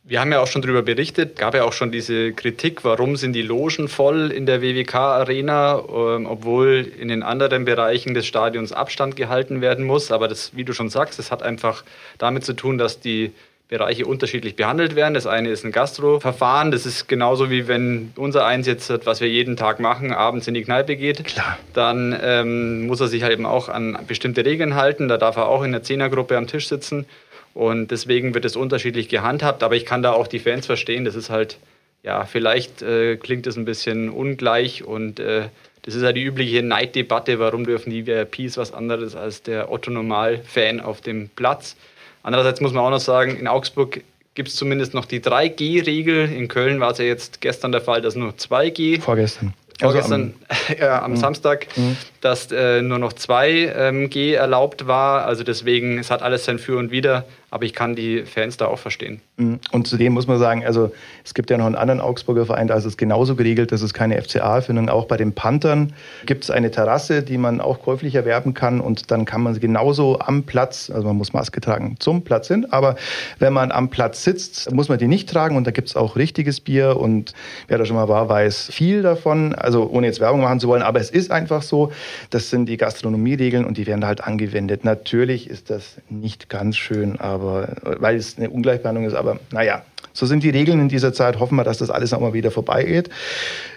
Wir 0.05 0.19
haben 0.19 0.33
ja 0.33 0.41
auch 0.41 0.47
schon 0.47 0.61
darüber 0.61 0.81
berichtet, 0.81 1.37
gab 1.37 1.53
ja 1.55 1.63
auch 1.63 1.71
schon 1.71 1.89
diese 1.89 2.33
Kritik, 2.33 2.83
warum 2.83 3.15
sind 3.15 3.31
die 3.31 3.41
Logen 3.41 3.87
voll 3.87 4.31
in 4.31 4.45
der 4.45 4.61
WWK-Arena, 4.61 5.79
ähm, 5.79 6.25
obwohl 6.25 6.91
in 6.99 7.07
den 7.07 7.23
anderen 7.23 7.63
Bereichen 7.63 8.13
des 8.13 8.25
Stadions 8.25 8.73
Abstand 8.73 9.15
gehalten 9.15 9.61
werden 9.61 9.85
muss. 9.85 10.11
Aber 10.11 10.27
das, 10.27 10.57
wie 10.57 10.65
du 10.65 10.73
schon 10.73 10.89
sagst, 10.89 11.19
das 11.19 11.31
hat 11.31 11.41
einfach 11.41 11.85
damit 12.17 12.43
zu 12.43 12.51
tun, 12.51 12.77
dass 12.77 12.99
die 12.99 13.31
Bereiche 13.73 14.05
unterschiedlich 14.05 14.55
behandelt 14.55 14.95
werden. 14.95 15.15
Das 15.15 15.25
eine 15.25 15.49
ist 15.49 15.65
ein 15.65 15.71
Gastroverfahren. 15.71 16.69
Das 16.69 16.85
ist 16.85 17.07
genauso 17.07 17.49
wie 17.49 17.67
wenn 17.67 18.13
unser 18.15 18.45
eins 18.45 18.67
jetzt, 18.67 18.91
was 19.05 19.19
wir 19.19 19.27
jeden 19.27 19.57
Tag 19.57 19.79
machen, 19.79 20.13
abends 20.13 20.47
in 20.47 20.53
die 20.53 20.61
Kneipe 20.61 20.95
geht. 20.95 21.23
Klar. 21.23 21.57
Dann 21.73 22.15
ähm, 22.21 22.85
muss 22.85 23.01
er 23.01 23.07
sich 23.07 23.23
halt 23.23 23.33
eben 23.33 23.47
auch 23.47 23.69
an 23.69 23.97
bestimmte 24.07 24.45
Regeln 24.45 24.75
halten. 24.75 25.07
Da 25.07 25.17
darf 25.17 25.37
er 25.37 25.47
auch 25.47 25.63
in 25.63 25.71
der 25.71 25.81
Zehnergruppe 25.81 26.37
am 26.37 26.45
Tisch 26.45 26.67
sitzen. 26.67 27.07
Und 27.55 27.89
deswegen 27.89 28.35
wird 28.35 28.45
es 28.45 28.55
unterschiedlich 28.55 29.09
gehandhabt, 29.09 29.63
aber 29.63 29.75
ich 29.75 29.85
kann 29.85 30.03
da 30.03 30.11
auch 30.11 30.27
die 30.27 30.39
Fans 30.39 30.65
verstehen. 30.67 31.03
Das 31.03 31.15
ist 31.15 31.29
halt, 31.29 31.57
ja, 32.03 32.25
vielleicht 32.25 32.81
äh, 32.83 33.17
klingt 33.17 33.47
es 33.47 33.57
ein 33.57 33.65
bisschen 33.65 34.09
ungleich 34.09 34.83
und 34.83 35.19
äh, 35.19 35.49
das 35.83 35.95
ist 35.95 36.03
ja 36.03 36.13
die 36.13 36.23
übliche 36.23 36.63
Neiddebatte, 36.63 37.39
warum 37.39 37.65
dürfen 37.65 37.89
die 37.89 38.07
VIPs 38.07 38.57
was 38.57 38.73
anderes 38.73 39.15
als 39.15 39.43
der 39.43 39.69
Otto-Normal-Fan 39.71 40.79
auf 40.79 41.01
dem 41.01 41.29
Platz. 41.29 41.75
Andererseits 42.23 42.61
muss 42.61 42.73
man 42.73 42.83
auch 42.83 42.89
noch 42.89 42.99
sagen, 42.99 43.37
in 43.37 43.47
Augsburg 43.47 44.01
gibt 44.33 44.49
es 44.49 44.55
zumindest 44.55 44.93
noch 44.93 45.05
die 45.05 45.19
3G-Regel. 45.19 46.31
In 46.31 46.47
Köln 46.47 46.79
war 46.79 46.91
es 46.91 46.97
ja 46.97 47.05
jetzt 47.05 47.41
gestern 47.41 47.71
der 47.71 47.81
Fall, 47.81 48.01
dass 48.01 48.15
nur 48.15 48.31
2G. 48.31 49.01
Vorgestern. 49.01 49.53
Vorgestern, 49.79 50.33
also 50.47 50.73
am, 50.73 50.77
äh, 50.79 50.87
am 50.87 51.11
mhm. 51.11 51.17
Samstag, 51.17 51.67
mhm. 51.75 51.97
Dass 52.23 52.51
äh, 52.51 52.81
nur 52.81 52.99
noch 52.99 53.13
2G 53.13 53.75
ähm, 53.75 54.35
erlaubt 54.35 54.87
war. 54.87 55.25
Also 55.25 55.43
deswegen, 55.43 55.99
es 55.99 56.09
hat 56.09 56.21
alles 56.21 56.45
sein 56.45 56.59
Für 56.59 56.77
und 56.77 56.91
Wider 56.91 57.25
aber 57.53 57.65
ich 57.65 57.73
kann 57.73 57.95
die 57.95 58.23
Fans 58.23 58.57
da 58.57 58.65
auch 58.65 58.79
verstehen. 58.79 59.21
Mhm. 59.37 59.59
Und 59.71 59.87
zudem 59.87 60.13
muss 60.13 60.25
man 60.25 60.39
sagen, 60.39 60.65
also 60.65 60.91
es 61.23 61.35
gibt 61.35 61.51
ja 61.51 61.57
noch 61.57 61.67
einen 61.67 61.75
anderen 61.75 62.01
Augsburger 62.01 62.47
Verein, 62.47 62.67
da 62.67 62.73
ist 62.73 62.85
es 62.85 62.97
genauso 62.97 63.35
geregelt, 63.35 63.71
dass 63.71 63.83
es 63.83 63.93
keine 63.93 64.19
FCA-Erfindung. 64.19 64.89
Auch 64.89 65.05
bei 65.05 65.17
den 65.17 65.33
Panthern 65.33 65.93
gibt 66.25 66.45
es 66.45 66.49
eine 66.49 66.71
Terrasse, 66.71 67.21
die 67.21 67.37
man 67.37 67.61
auch 67.61 67.83
käuflich 67.83 68.15
erwerben 68.15 68.55
kann 68.55 68.81
und 68.81 69.11
dann 69.11 69.25
kann 69.25 69.43
man 69.43 69.59
genauso 69.59 70.17
am 70.17 70.43
Platz, 70.43 70.89
also 70.89 71.05
man 71.05 71.15
muss 71.15 71.33
Maske 71.33 71.61
tragen, 71.61 71.97
zum 71.99 72.23
Platz 72.23 72.47
hin, 72.47 72.65
aber 72.71 72.95
wenn 73.37 73.53
man 73.53 73.71
am 73.71 73.91
Platz 73.91 74.23
sitzt, 74.23 74.71
muss 74.71 74.89
man 74.89 74.97
die 74.97 75.07
nicht 75.07 75.29
tragen 75.29 75.55
und 75.55 75.67
da 75.67 75.71
gibt 75.71 75.89
es 75.89 75.95
auch 75.95 76.15
richtiges 76.15 76.59
Bier 76.59 76.97
und 76.97 77.33
wer 77.67 77.77
da 77.77 77.85
schon 77.85 77.97
mal 77.97 78.09
war, 78.09 78.29
weiß 78.29 78.71
viel 78.73 79.03
davon, 79.03 79.53
also 79.53 79.87
ohne 79.91 80.07
jetzt 80.07 80.19
Werbung 80.19 80.41
machen 80.41 80.59
zu 80.59 80.67
wollen, 80.69 80.81
aber 80.81 80.99
es 80.99 81.11
ist 81.11 81.29
einfach 81.29 81.61
so, 81.61 81.91
das 82.29 82.49
sind 82.49 82.67
die 82.67 82.77
Gastronomieregeln 82.77 83.65
und 83.65 83.77
die 83.77 83.85
werden 83.87 84.05
halt 84.05 84.23
angewendet. 84.23 84.83
Natürlich 84.83 85.49
ist 85.49 85.69
das 85.69 85.97
nicht 86.09 86.49
ganz 86.49 86.77
schön, 86.77 87.19
aber 87.19 87.75
weil 87.83 88.15
es 88.15 88.37
eine 88.37 88.49
Ungleichbehandlung 88.49 89.05
ist. 89.05 89.13
Aber 89.13 89.39
naja, 89.51 89.83
so 90.13 90.25
sind 90.25 90.43
die 90.43 90.49
Regeln 90.49 90.79
in 90.79 90.89
dieser 90.89 91.13
Zeit. 91.13 91.39
Hoffen 91.39 91.55
wir, 91.55 91.63
dass 91.63 91.77
das 91.77 91.89
alles 91.89 92.11
nochmal 92.11 92.33
wieder 92.33 92.51
vorbeigeht. 92.51 93.09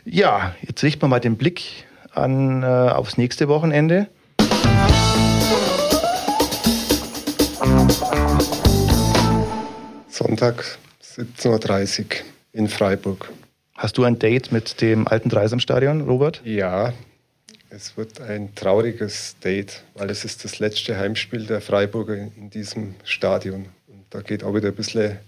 Ja, 0.04 0.54
jetzt 0.62 0.82
richten 0.82 1.02
wir 1.02 1.08
mal 1.08 1.20
den 1.20 1.36
Blick 1.36 1.86
an, 2.12 2.62
äh, 2.62 2.66
aufs 2.66 3.16
nächste 3.16 3.48
Wochenende. 3.48 4.08
Sonntag 10.08 10.64
17.30 11.02 12.00
Uhr 12.00 12.06
in 12.52 12.68
Freiburg. 12.68 13.30
Hast 13.76 13.98
du 13.98 14.04
ein 14.04 14.18
Date 14.18 14.52
mit 14.52 14.80
dem 14.80 15.06
alten 15.06 15.28
Dreisam-Stadion, 15.28 16.00
Robert? 16.00 16.40
Ja, 16.44 16.94
es 17.70 17.96
wird 17.96 18.20
ein 18.20 18.54
trauriges 18.54 19.36
Date, 19.42 19.82
weil 19.94 20.10
es 20.10 20.24
ist 20.24 20.44
das 20.44 20.58
letzte 20.58 20.96
Heimspiel 20.96 21.46
der 21.46 21.60
Freiburger 21.60 22.14
in 22.14 22.50
diesem 22.50 22.94
Stadion. 23.04 23.66
Und 23.88 24.04
da 24.10 24.20
geht 24.20 24.44
auch 24.44 24.54
wieder 24.54 24.68
ein 24.68 24.74
bisschen, 24.74 25.18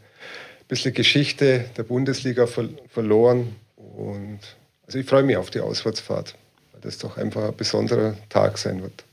bisschen 0.68 0.94
Geschichte 0.94 1.64
der 1.76 1.82
Bundesliga 1.82 2.46
verloren. 2.46 3.56
Und 3.76 4.40
also 4.86 4.98
ich 4.98 5.06
freue 5.06 5.22
mich 5.22 5.36
auf 5.36 5.50
die 5.50 5.60
Auswärtsfahrt, 5.60 6.36
weil 6.72 6.80
das 6.80 6.98
doch 6.98 7.16
einfach 7.16 7.48
ein 7.48 7.56
besonderer 7.56 8.16
Tag 8.28 8.58
sein 8.58 8.82
wird. 8.82 9.04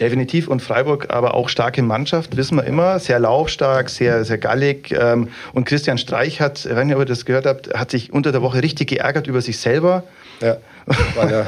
Definitiv 0.00 0.48
und 0.48 0.60
Freiburg 0.60 1.10
aber 1.10 1.34
auch 1.34 1.48
starke 1.48 1.80
Mannschaft, 1.80 2.36
wissen 2.36 2.56
wir 2.56 2.64
immer, 2.64 2.98
sehr 2.98 3.20
laufstark, 3.20 3.88
sehr, 3.88 4.24
sehr 4.24 4.38
gallig. 4.38 4.90
Ähm, 4.90 5.28
und 5.52 5.66
Christian 5.66 5.98
Streich 5.98 6.40
hat, 6.40 6.68
wenn 6.68 6.90
ihr 6.90 7.04
das 7.04 7.24
gehört 7.24 7.46
habt, 7.46 7.72
hat 7.72 7.92
sich 7.92 8.12
unter 8.12 8.32
der 8.32 8.42
Woche 8.42 8.60
richtig 8.60 8.88
geärgert 8.88 9.28
über 9.28 9.40
sich 9.40 9.58
selber. 9.58 10.02
Ja, 10.40 10.56
weil 11.14 11.32
er, 11.32 11.46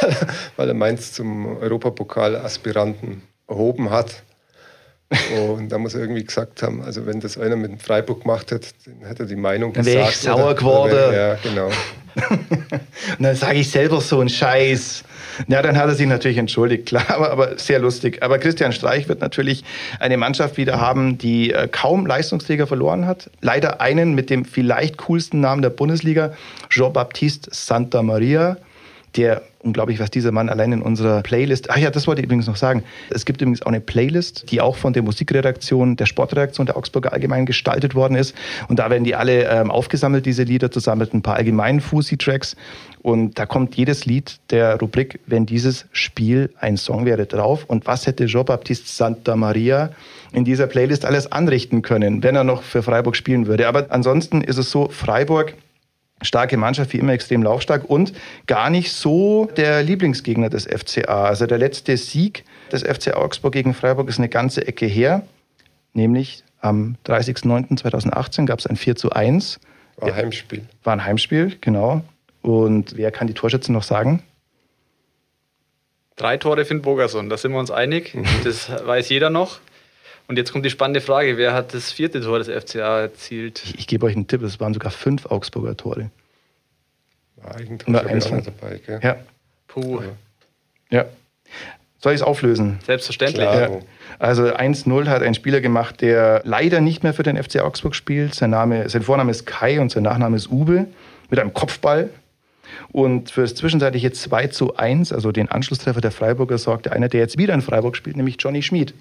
weil 0.56 0.68
er 0.68 0.74
Mainz 0.74 1.12
zum 1.12 1.58
Europapokal-Aspiranten 1.58 3.22
erhoben 3.48 3.90
hat. 3.90 4.22
Und 5.36 5.70
da 5.70 5.78
muss 5.78 5.94
er 5.94 6.02
irgendwie 6.02 6.24
gesagt 6.24 6.62
haben, 6.62 6.82
also 6.82 7.04
wenn 7.04 7.18
das 7.18 7.36
einer 7.36 7.56
mit 7.56 7.82
Freiburg 7.82 8.22
gemacht 8.22 8.52
hätte, 8.52 8.68
dann 8.86 9.08
hätte 9.08 9.24
er 9.24 9.26
die 9.26 9.36
Meinung 9.36 9.72
dann 9.72 9.84
gesagt. 9.84 9.96
Dann 9.96 10.02
wäre 10.02 10.10
ich 10.10 10.16
sauer 10.16 10.54
geworden. 10.54 11.14
ja, 11.14 11.34
genau. 11.34 11.66
und 12.30 13.22
dann 13.22 13.34
sage 13.34 13.58
ich 13.58 13.70
selber 13.70 14.00
so 14.00 14.20
einen 14.20 14.28
Scheiß. 14.28 15.02
Ja, 15.48 15.62
dann 15.62 15.76
hat 15.76 15.88
er 15.88 15.94
sich 15.94 16.06
natürlich 16.06 16.38
entschuldigt, 16.38 16.86
klar, 16.86 17.04
aber, 17.08 17.30
aber 17.30 17.58
sehr 17.58 17.78
lustig. 17.78 18.22
Aber 18.22 18.38
Christian 18.38 18.72
Streich 18.72 19.08
wird 19.08 19.20
natürlich 19.20 19.64
eine 19.98 20.16
Mannschaft 20.16 20.56
wieder 20.56 20.80
haben, 20.80 21.18
die 21.18 21.52
äh, 21.52 21.66
kaum 21.68 22.06
Leistungsträger 22.06 22.66
verloren 22.66 23.06
hat. 23.06 23.30
Leider 23.40 23.80
einen 23.80 24.14
mit 24.14 24.30
dem 24.30 24.44
vielleicht 24.44 24.98
coolsten 24.98 25.40
Namen 25.40 25.62
der 25.62 25.70
Bundesliga, 25.70 26.32
Jean-Baptiste 26.68 27.50
Santa 27.52 28.02
Maria 28.02 28.58
der 29.16 29.42
unglaublich, 29.62 29.98
was 30.00 30.10
dieser 30.10 30.32
Mann 30.32 30.48
allein 30.48 30.72
in 30.72 30.82
unserer 30.82 31.22
Playlist. 31.22 31.70
Ach 31.70 31.76
ja, 31.76 31.90
das 31.90 32.06
wollte 32.06 32.20
ich 32.20 32.24
übrigens 32.24 32.46
noch 32.46 32.56
sagen. 32.56 32.82
Es 33.10 33.24
gibt 33.24 33.40
übrigens 33.40 33.62
auch 33.62 33.66
eine 33.66 33.80
Playlist, 33.80 34.50
die 34.50 34.60
auch 34.60 34.76
von 34.76 34.92
der 34.92 35.02
Musikredaktion, 35.02 35.96
der 35.96 36.06
Sportredaktion 36.06 36.66
der 36.66 36.76
Augsburger 36.76 37.12
Allgemein 37.12 37.46
gestaltet 37.46 37.94
worden 37.94 38.14
ist. 38.14 38.34
Und 38.68 38.78
da 38.78 38.88
werden 38.90 39.04
die 39.04 39.14
alle 39.14 39.44
ähm, 39.44 39.70
aufgesammelt, 39.70 40.26
diese 40.26 40.44
Lieder, 40.44 40.70
zusammen 40.70 41.00
mit 41.00 41.14
ein 41.14 41.22
paar 41.22 41.36
allgemeinen 41.36 41.80
Fusi-Tracks. 41.80 42.56
Und 43.02 43.38
da 43.38 43.46
kommt 43.46 43.76
jedes 43.76 44.06
Lied 44.06 44.38
der 44.50 44.78
Rubrik, 44.78 45.20
wenn 45.26 45.46
dieses 45.46 45.86
Spiel 45.92 46.50
ein 46.58 46.76
Song 46.76 47.04
wäre, 47.04 47.26
drauf. 47.26 47.64
Und 47.66 47.86
was 47.86 48.06
hätte 48.06 48.26
Jean-Baptiste 48.26 48.88
Santa 48.88 49.36
Maria 49.36 49.90
in 50.32 50.44
dieser 50.44 50.66
Playlist 50.66 51.04
alles 51.04 51.30
anrichten 51.32 51.82
können, 51.82 52.22
wenn 52.22 52.36
er 52.36 52.44
noch 52.44 52.62
für 52.62 52.82
Freiburg 52.82 53.16
spielen 53.16 53.46
würde? 53.46 53.68
Aber 53.68 53.86
ansonsten 53.90 54.42
ist 54.42 54.58
es 54.58 54.70
so, 54.70 54.88
Freiburg 54.88 55.54
starke 56.22 56.56
Mannschaft, 56.56 56.92
wie 56.92 56.98
immer 56.98 57.12
extrem 57.12 57.42
laufstark 57.42 57.84
und 57.88 58.12
gar 58.46 58.70
nicht 58.70 58.92
so 58.92 59.48
der 59.56 59.82
Lieblingsgegner 59.82 60.50
des 60.50 60.66
FCA. 60.66 61.24
Also 61.24 61.46
der 61.46 61.58
letzte 61.58 61.96
Sieg 61.96 62.44
des 62.72 62.82
FC 62.82 63.14
Augsburg 63.14 63.52
gegen 63.52 63.74
Freiburg 63.74 64.08
ist 64.08 64.18
eine 64.18 64.28
ganze 64.28 64.66
Ecke 64.66 64.86
her, 64.86 65.22
nämlich 65.92 66.44
am 66.60 66.96
30.09.2018 67.06 68.44
gab 68.44 68.58
es 68.58 68.66
ein 68.66 68.76
4 68.76 68.96
zu 68.96 69.10
1. 69.10 69.60
War 69.96 70.08
ein 70.08 70.16
Heimspiel. 70.16 70.66
War 70.84 70.92
ein 70.94 71.04
Heimspiel, 71.04 71.56
genau. 71.60 72.02
Und 72.42 72.96
wer 72.96 73.10
kann 73.10 73.26
die 73.26 73.34
Torschützen 73.34 73.72
noch 73.74 73.82
sagen? 73.82 74.22
Drei 76.16 76.36
Tore 76.36 76.64
Finn 76.66 76.82
Bogerson, 76.82 77.30
da 77.30 77.38
sind 77.38 77.52
wir 77.52 77.58
uns 77.58 77.70
einig. 77.70 78.14
Mhm. 78.14 78.26
Das 78.44 78.70
weiß 78.86 79.08
jeder 79.08 79.30
noch. 79.30 79.60
Und 80.30 80.36
jetzt 80.36 80.52
kommt 80.52 80.64
die 80.64 80.70
spannende 80.70 81.00
Frage: 81.00 81.36
Wer 81.36 81.52
hat 81.54 81.74
das 81.74 81.90
vierte 81.90 82.20
Tor 82.20 82.38
des 82.38 82.46
FCA 82.46 83.00
erzielt? 83.00 83.62
Ich, 83.64 83.80
ich 83.80 83.86
gebe 83.88 84.06
euch 84.06 84.14
einen 84.14 84.28
Tipp: 84.28 84.42
Es 84.42 84.60
waren 84.60 84.72
sogar 84.72 84.92
fünf 84.92 85.26
Augsburger 85.26 85.76
Tore. 85.76 86.12
War 87.34 87.56
Eigentor 87.56 88.06
eins 88.06 88.26
von 88.26 88.40
dabei, 88.44 88.80
gell? 88.86 89.00
Ja. 89.02 89.16
Puh. 89.66 90.00
Ja. 90.88 91.06
Soll 91.98 92.12
ich 92.12 92.20
es 92.20 92.22
auflösen? 92.22 92.78
Selbstverständlich. 92.86 93.44
Ja. 93.44 93.80
Also 94.20 94.44
1-0 94.44 95.08
hat 95.08 95.22
ein 95.22 95.34
Spieler 95.34 95.60
gemacht, 95.60 96.00
der 96.00 96.42
leider 96.44 96.80
nicht 96.80 97.02
mehr 97.02 97.12
für 97.12 97.24
den 97.24 97.36
FC 97.36 97.58
Augsburg 97.58 97.96
spielt. 97.96 98.36
Sein, 98.36 98.50
Name, 98.50 98.88
sein 98.88 99.02
Vorname 99.02 99.32
ist 99.32 99.46
Kai 99.46 99.80
und 99.80 99.90
sein 99.90 100.04
Nachname 100.04 100.36
ist 100.36 100.48
Uwe 100.48 100.86
mit 101.28 101.40
einem 101.40 101.52
Kopfball. 101.52 102.08
Und 102.92 103.32
für 103.32 103.40
das 103.40 103.56
zwischenzeitliche 103.56 104.12
2 104.12 104.46
zu 104.46 104.76
1, 104.76 105.12
also 105.12 105.32
den 105.32 105.48
Anschlusstreffer 105.48 106.00
der 106.00 106.12
Freiburger, 106.12 106.56
sorgte 106.56 106.92
einer, 106.92 107.08
der 107.08 107.18
jetzt 107.18 107.36
wieder 107.36 107.52
in 107.52 107.62
Freiburg 107.62 107.96
spielt, 107.96 108.16
nämlich 108.16 108.36
Johnny 108.38 108.62
Schmid. 108.62 108.94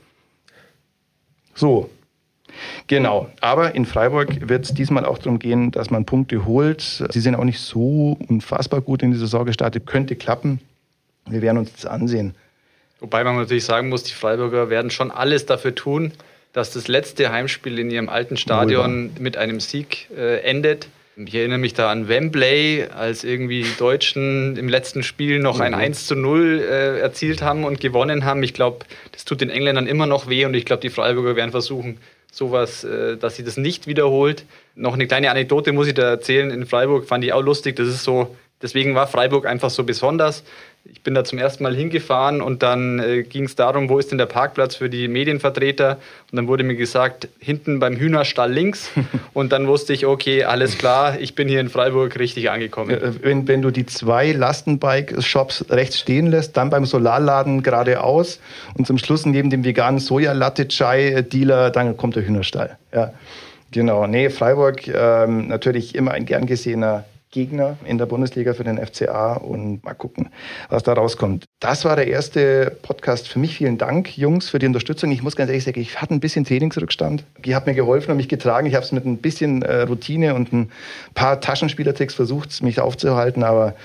So, 1.59 1.89
Genau, 2.87 3.29
aber 3.41 3.75
in 3.75 3.85
Freiburg 3.85 4.49
wird 4.49 4.65
es 4.65 4.73
diesmal 4.73 5.05
auch 5.05 5.17
darum 5.17 5.39
gehen, 5.39 5.71
dass 5.71 5.89
man 5.89 6.05
Punkte 6.05 6.45
holt. 6.45 7.03
Sie 7.09 7.19
sind 7.19 7.35
auch 7.35 7.43
nicht 7.43 7.59
so 7.59 8.17
unfassbar 8.27 8.81
gut 8.81 9.03
in 9.03 9.11
die 9.11 9.17
Saison 9.17 9.45
gestartet, 9.45 9.85
könnte 9.85 10.15
klappen. 10.15 10.59
Wir 11.27 11.41
werden 11.41 11.57
uns 11.57 11.73
das 11.73 11.85
ansehen. 11.85 12.33
Wobei 12.99 13.23
man 13.23 13.35
natürlich 13.35 13.65
sagen 13.65 13.89
muss, 13.89 14.03
die 14.03 14.13
Freiburger 14.13 14.69
werden 14.69 14.91
schon 14.91 15.11
alles 15.11 15.45
dafür 15.45 15.75
tun, 15.75 16.11
dass 16.51 16.71
das 16.71 16.87
letzte 16.87 17.31
Heimspiel 17.31 17.77
in 17.77 17.91
ihrem 17.91 18.09
alten 18.09 18.35
Stadion 18.35 19.11
mit 19.19 19.37
einem 19.37 19.59
Sieg 19.59 20.09
äh, 20.17 20.41
endet. 20.41 20.87
Ich 21.25 21.35
erinnere 21.35 21.57
mich 21.57 21.73
da 21.73 21.91
an 21.91 22.07
Wembley, 22.07 22.85
als 22.95 23.25
irgendwie 23.25 23.63
die 23.63 23.75
Deutschen 23.77 24.55
im 24.55 24.69
letzten 24.69 25.03
Spiel 25.03 25.39
noch 25.39 25.59
ein 25.59 25.73
1 25.73 26.03
mhm. 26.03 26.07
zu 26.07 26.15
0 26.15 26.59
äh, 26.59 26.99
erzielt 26.99 27.41
haben 27.41 27.65
und 27.65 27.81
gewonnen 27.81 28.23
haben. 28.23 28.41
Ich 28.41 28.53
glaube, 28.53 28.85
das 29.11 29.25
tut 29.25 29.41
den 29.41 29.49
Engländern 29.49 29.85
immer 29.85 30.05
noch 30.05 30.29
weh 30.29 30.45
und 30.45 30.53
ich 30.53 30.63
glaube, 30.63 30.81
die 30.81 30.89
Freiburger 30.89 31.35
werden 31.35 31.51
versuchen, 31.51 31.97
sowas, 32.31 32.85
äh, 32.85 33.17
dass 33.17 33.35
sie 33.35 33.43
das 33.43 33.57
nicht 33.57 33.85
wiederholt. 33.85 34.45
Noch 34.75 34.93
eine 34.93 35.07
kleine 35.07 35.29
Anekdote 35.29 35.73
muss 35.73 35.87
ich 35.87 35.93
da 35.93 36.03
erzählen. 36.03 36.51
In 36.51 36.65
Freiburg 36.65 37.05
fand 37.05 37.25
ich 37.25 37.33
auch 37.33 37.43
lustig. 37.43 37.75
Das 37.75 37.89
ist 37.89 38.05
so, 38.05 38.33
deswegen 38.61 38.95
war 38.95 39.07
Freiburg 39.07 39.45
einfach 39.45 39.71
so 39.71 39.83
besonders 39.83 40.45
ich 40.85 41.03
bin 41.03 41.13
da 41.13 41.23
zum 41.23 41.37
ersten 41.37 41.63
Mal 41.63 41.75
hingefahren 41.75 42.41
und 42.41 42.63
dann 42.63 42.99
äh, 42.99 43.23
ging 43.23 43.45
es 43.45 43.55
darum, 43.55 43.89
wo 43.89 43.99
ist 43.99 44.11
denn 44.11 44.17
der 44.17 44.25
Parkplatz 44.25 44.75
für 44.75 44.89
die 44.89 45.07
Medienvertreter? 45.07 45.97
Und 46.31 46.35
dann 46.35 46.47
wurde 46.47 46.63
mir 46.63 46.75
gesagt, 46.75 47.27
hinten 47.39 47.79
beim 47.79 47.95
Hühnerstall 47.95 48.51
links. 48.51 48.89
und 49.33 49.51
dann 49.51 49.67
wusste 49.67 49.93
ich, 49.93 50.05
okay, 50.05 50.43
alles 50.43 50.77
klar, 50.77 51.19
ich 51.19 51.35
bin 51.35 51.47
hier 51.47 51.59
in 51.59 51.69
Freiburg 51.69 52.17
richtig 52.17 52.49
angekommen. 52.49 52.97
Wenn, 53.21 53.47
wenn 53.47 53.61
du 53.61 53.71
die 53.71 53.85
zwei 53.85 54.31
Lastenbike-Shops 54.31 55.65
rechts 55.69 55.99
stehen 55.99 56.27
lässt, 56.27 56.57
dann 56.57 56.69
beim 56.69 56.85
Solarladen 56.85 57.61
geradeaus 57.61 58.39
und 58.75 58.87
zum 58.87 58.97
Schluss 58.97 59.25
neben 59.25 59.49
dem 59.49 59.63
veganen 59.63 59.99
Soja-Latte-Chai-Dealer, 59.99 61.69
dann 61.71 61.97
kommt 61.97 62.15
der 62.15 62.25
Hühnerstall. 62.25 62.77
Ja. 62.93 63.13
Genau, 63.71 64.07
nee, 64.07 64.31
Freiburg 64.31 64.87
ähm, 64.87 65.47
natürlich 65.47 65.93
immer 65.93 66.11
ein 66.11 66.25
gern 66.25 66.47
gesehener 66.47 67.05
Gegner 67.31 67.77
in 67.85 67.97
der 67.97 68.07
Bundesliga 68.07 68.53
für 68.53 68.63
den 68.63 68.77
FCA 68.77 69.33
und 69.33 69.83
mal 69.83 69.93
gucken, 69.93 70.29
was 70.69 70.83
da 70.83 70.93
rauskommt. 70.93 71.45
Das 71.59 71.85
war 71.85 71.95
der 71.95 72.07
erste 72.07 72.75
Podcast 72.81 73.27
für 73.27 73.37
mich. 73.37 73.55
Vielen 73.55 73.77
Dank, 73.77 74.17
Jungs, 74.17 74.49
für 74.49 74.57
die 74.57 74.65
Unterstützung. 74.65 75.11
Ich 75.11 75.21
muss 75.21 75.35
ganz 75.35 75.49
ehrlich 75.49 75.63
sagen, 75.63 75.79
ich 75.79 76.01
hatte 76.01 76.15
ein 76.15 76.19
bisschen 76.19 76.43
Trainingsrückstand. 76.45 77.23
Ihr 77.45 77.55
habt 77.55 77.67
mir 77.67 77.75
geholfen 77.75 78.11
und 78.11 78.17
mich 78.17 78.29
getragen. 78.29 78.65
Ich 78.65 78.75
habe 78.75 78.83
es 78.83 78.91
mit 78.91 79.05
ein 79.05 79.17
bisschen 79.17 79.61
äh, 79.61 79.81
Routine 79.81 80.33
und 80.33 80.51
ein 80.51 80.71
paar 81.13 81.39
Taschenspielertricks 81.39 82.15
versucht, 82.15 82.63
mich 82.63 82.79
aufzuhalten, 82.79 83.43
aber 83.43 83.75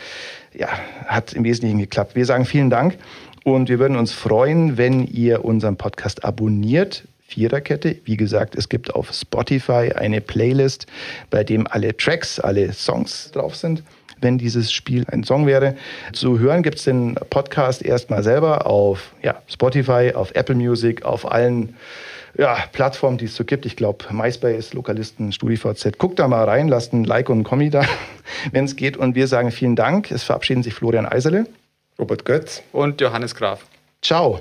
ja, 0.54 0.68
hat 1.06 1.32
im 1.34 1.44
Wesentlichen 1.44 1.78
geklappt. 1.78 2.14
Wir 2.14 2.24
sagen 2.24 2.46
vielen 2.46 2.70
Dank 2.70 2.96
und 3.44 3.68
wir 3.68 3.78
würden 3.78 3.98
uns 3.98 4.12
freuen, 4.12 4.78
wenn 4.78 5.06
ihr 5.06 5.44
unseren 5.44 5.76
Podcast 5.76 6.24
abonniert 6.24 7.04
Viererkette. 7.26 7.96
Wie 8.04 8.16
gesagt, 8.16 8.54
es 8.54 8.68
gibt 8.68 8.94
auf 8.94 9.12
Spotify 9.12 9.92
eine 9.94 10.20
Playlist, 10.20 10.86
bei 11.30 11.44
dem 11.44 11.66
alle 11.66 11.96
Tracks, 11.96 12.38
alle 12.38 12.72
Songs 12.72 13.30
drauf 13.32 13.56
sind. 13.56 13.82
Wenn 14.20 14.38
dieses 14.38 14.72
Spiel 14.72 15.04
ein 15.08 15.24
Song 15.24 15.46
wäre. 15.46 15.76
Zu 16.12 16.38
hören 16.38 16.62
gibt 16.62 16.78
es 16.78 16.84
den 16.84 17.14
Podcast 17.30 17.82
erstmal 17.82 18.22
selber 18.22 18.66
auf 18.66 19.12
ja, 19.22 19.42
Spotify, 19.48 20.12
auf 20.14 20.34
Apple 20.34 20.54
Music, 20.54 21.04
auf 21.04 21.30
allen 21.30 21.74
ja, 22.38 22.56
Plattformen, 22.72 23.18
die 23.18 23.26
es 23.26 23.36
so 23.36 23.44
gibt. 23.44 23.66
Ich 23.66 23.76
glaube, 23.76 24.04
MySpace, 24.10 24.72
Lokalisten, 24.74 25.32
StudiVZ. 25.32 25.98
Guckt 25.98 26.18
da 26.18 26.28
mal 26.28 26.44
rein, 26.44 26.68
lasst 26.68 26.92
ein 26.92 27.04
Like 27.04 27.28
und 27.28 27.40
ein 27.40 27.44
Kommi 27.44 27.70
da, 27.70 27.84
wenn 28.52 28.64
es 28.64 28.76
geht. 28.76 28.96
Und 28.96 29.14
wir 29.14 29.26
sagen 29.28 29.50
vielen 29.50 29.76
Dank. 29.76 30.10
Es 30.10 30.22
verabschieden 30.22 30.62
sich 30.62 30.74
Florian 30.74 31.06
Eiserle, 31.06 31.46
Robert 31.98 32.24
Götz 32.24 32.62
und 32.72 33.00
Johannes 33.00 33.34
Graf. 33.34 33.66
Ciao. 34.02 34.40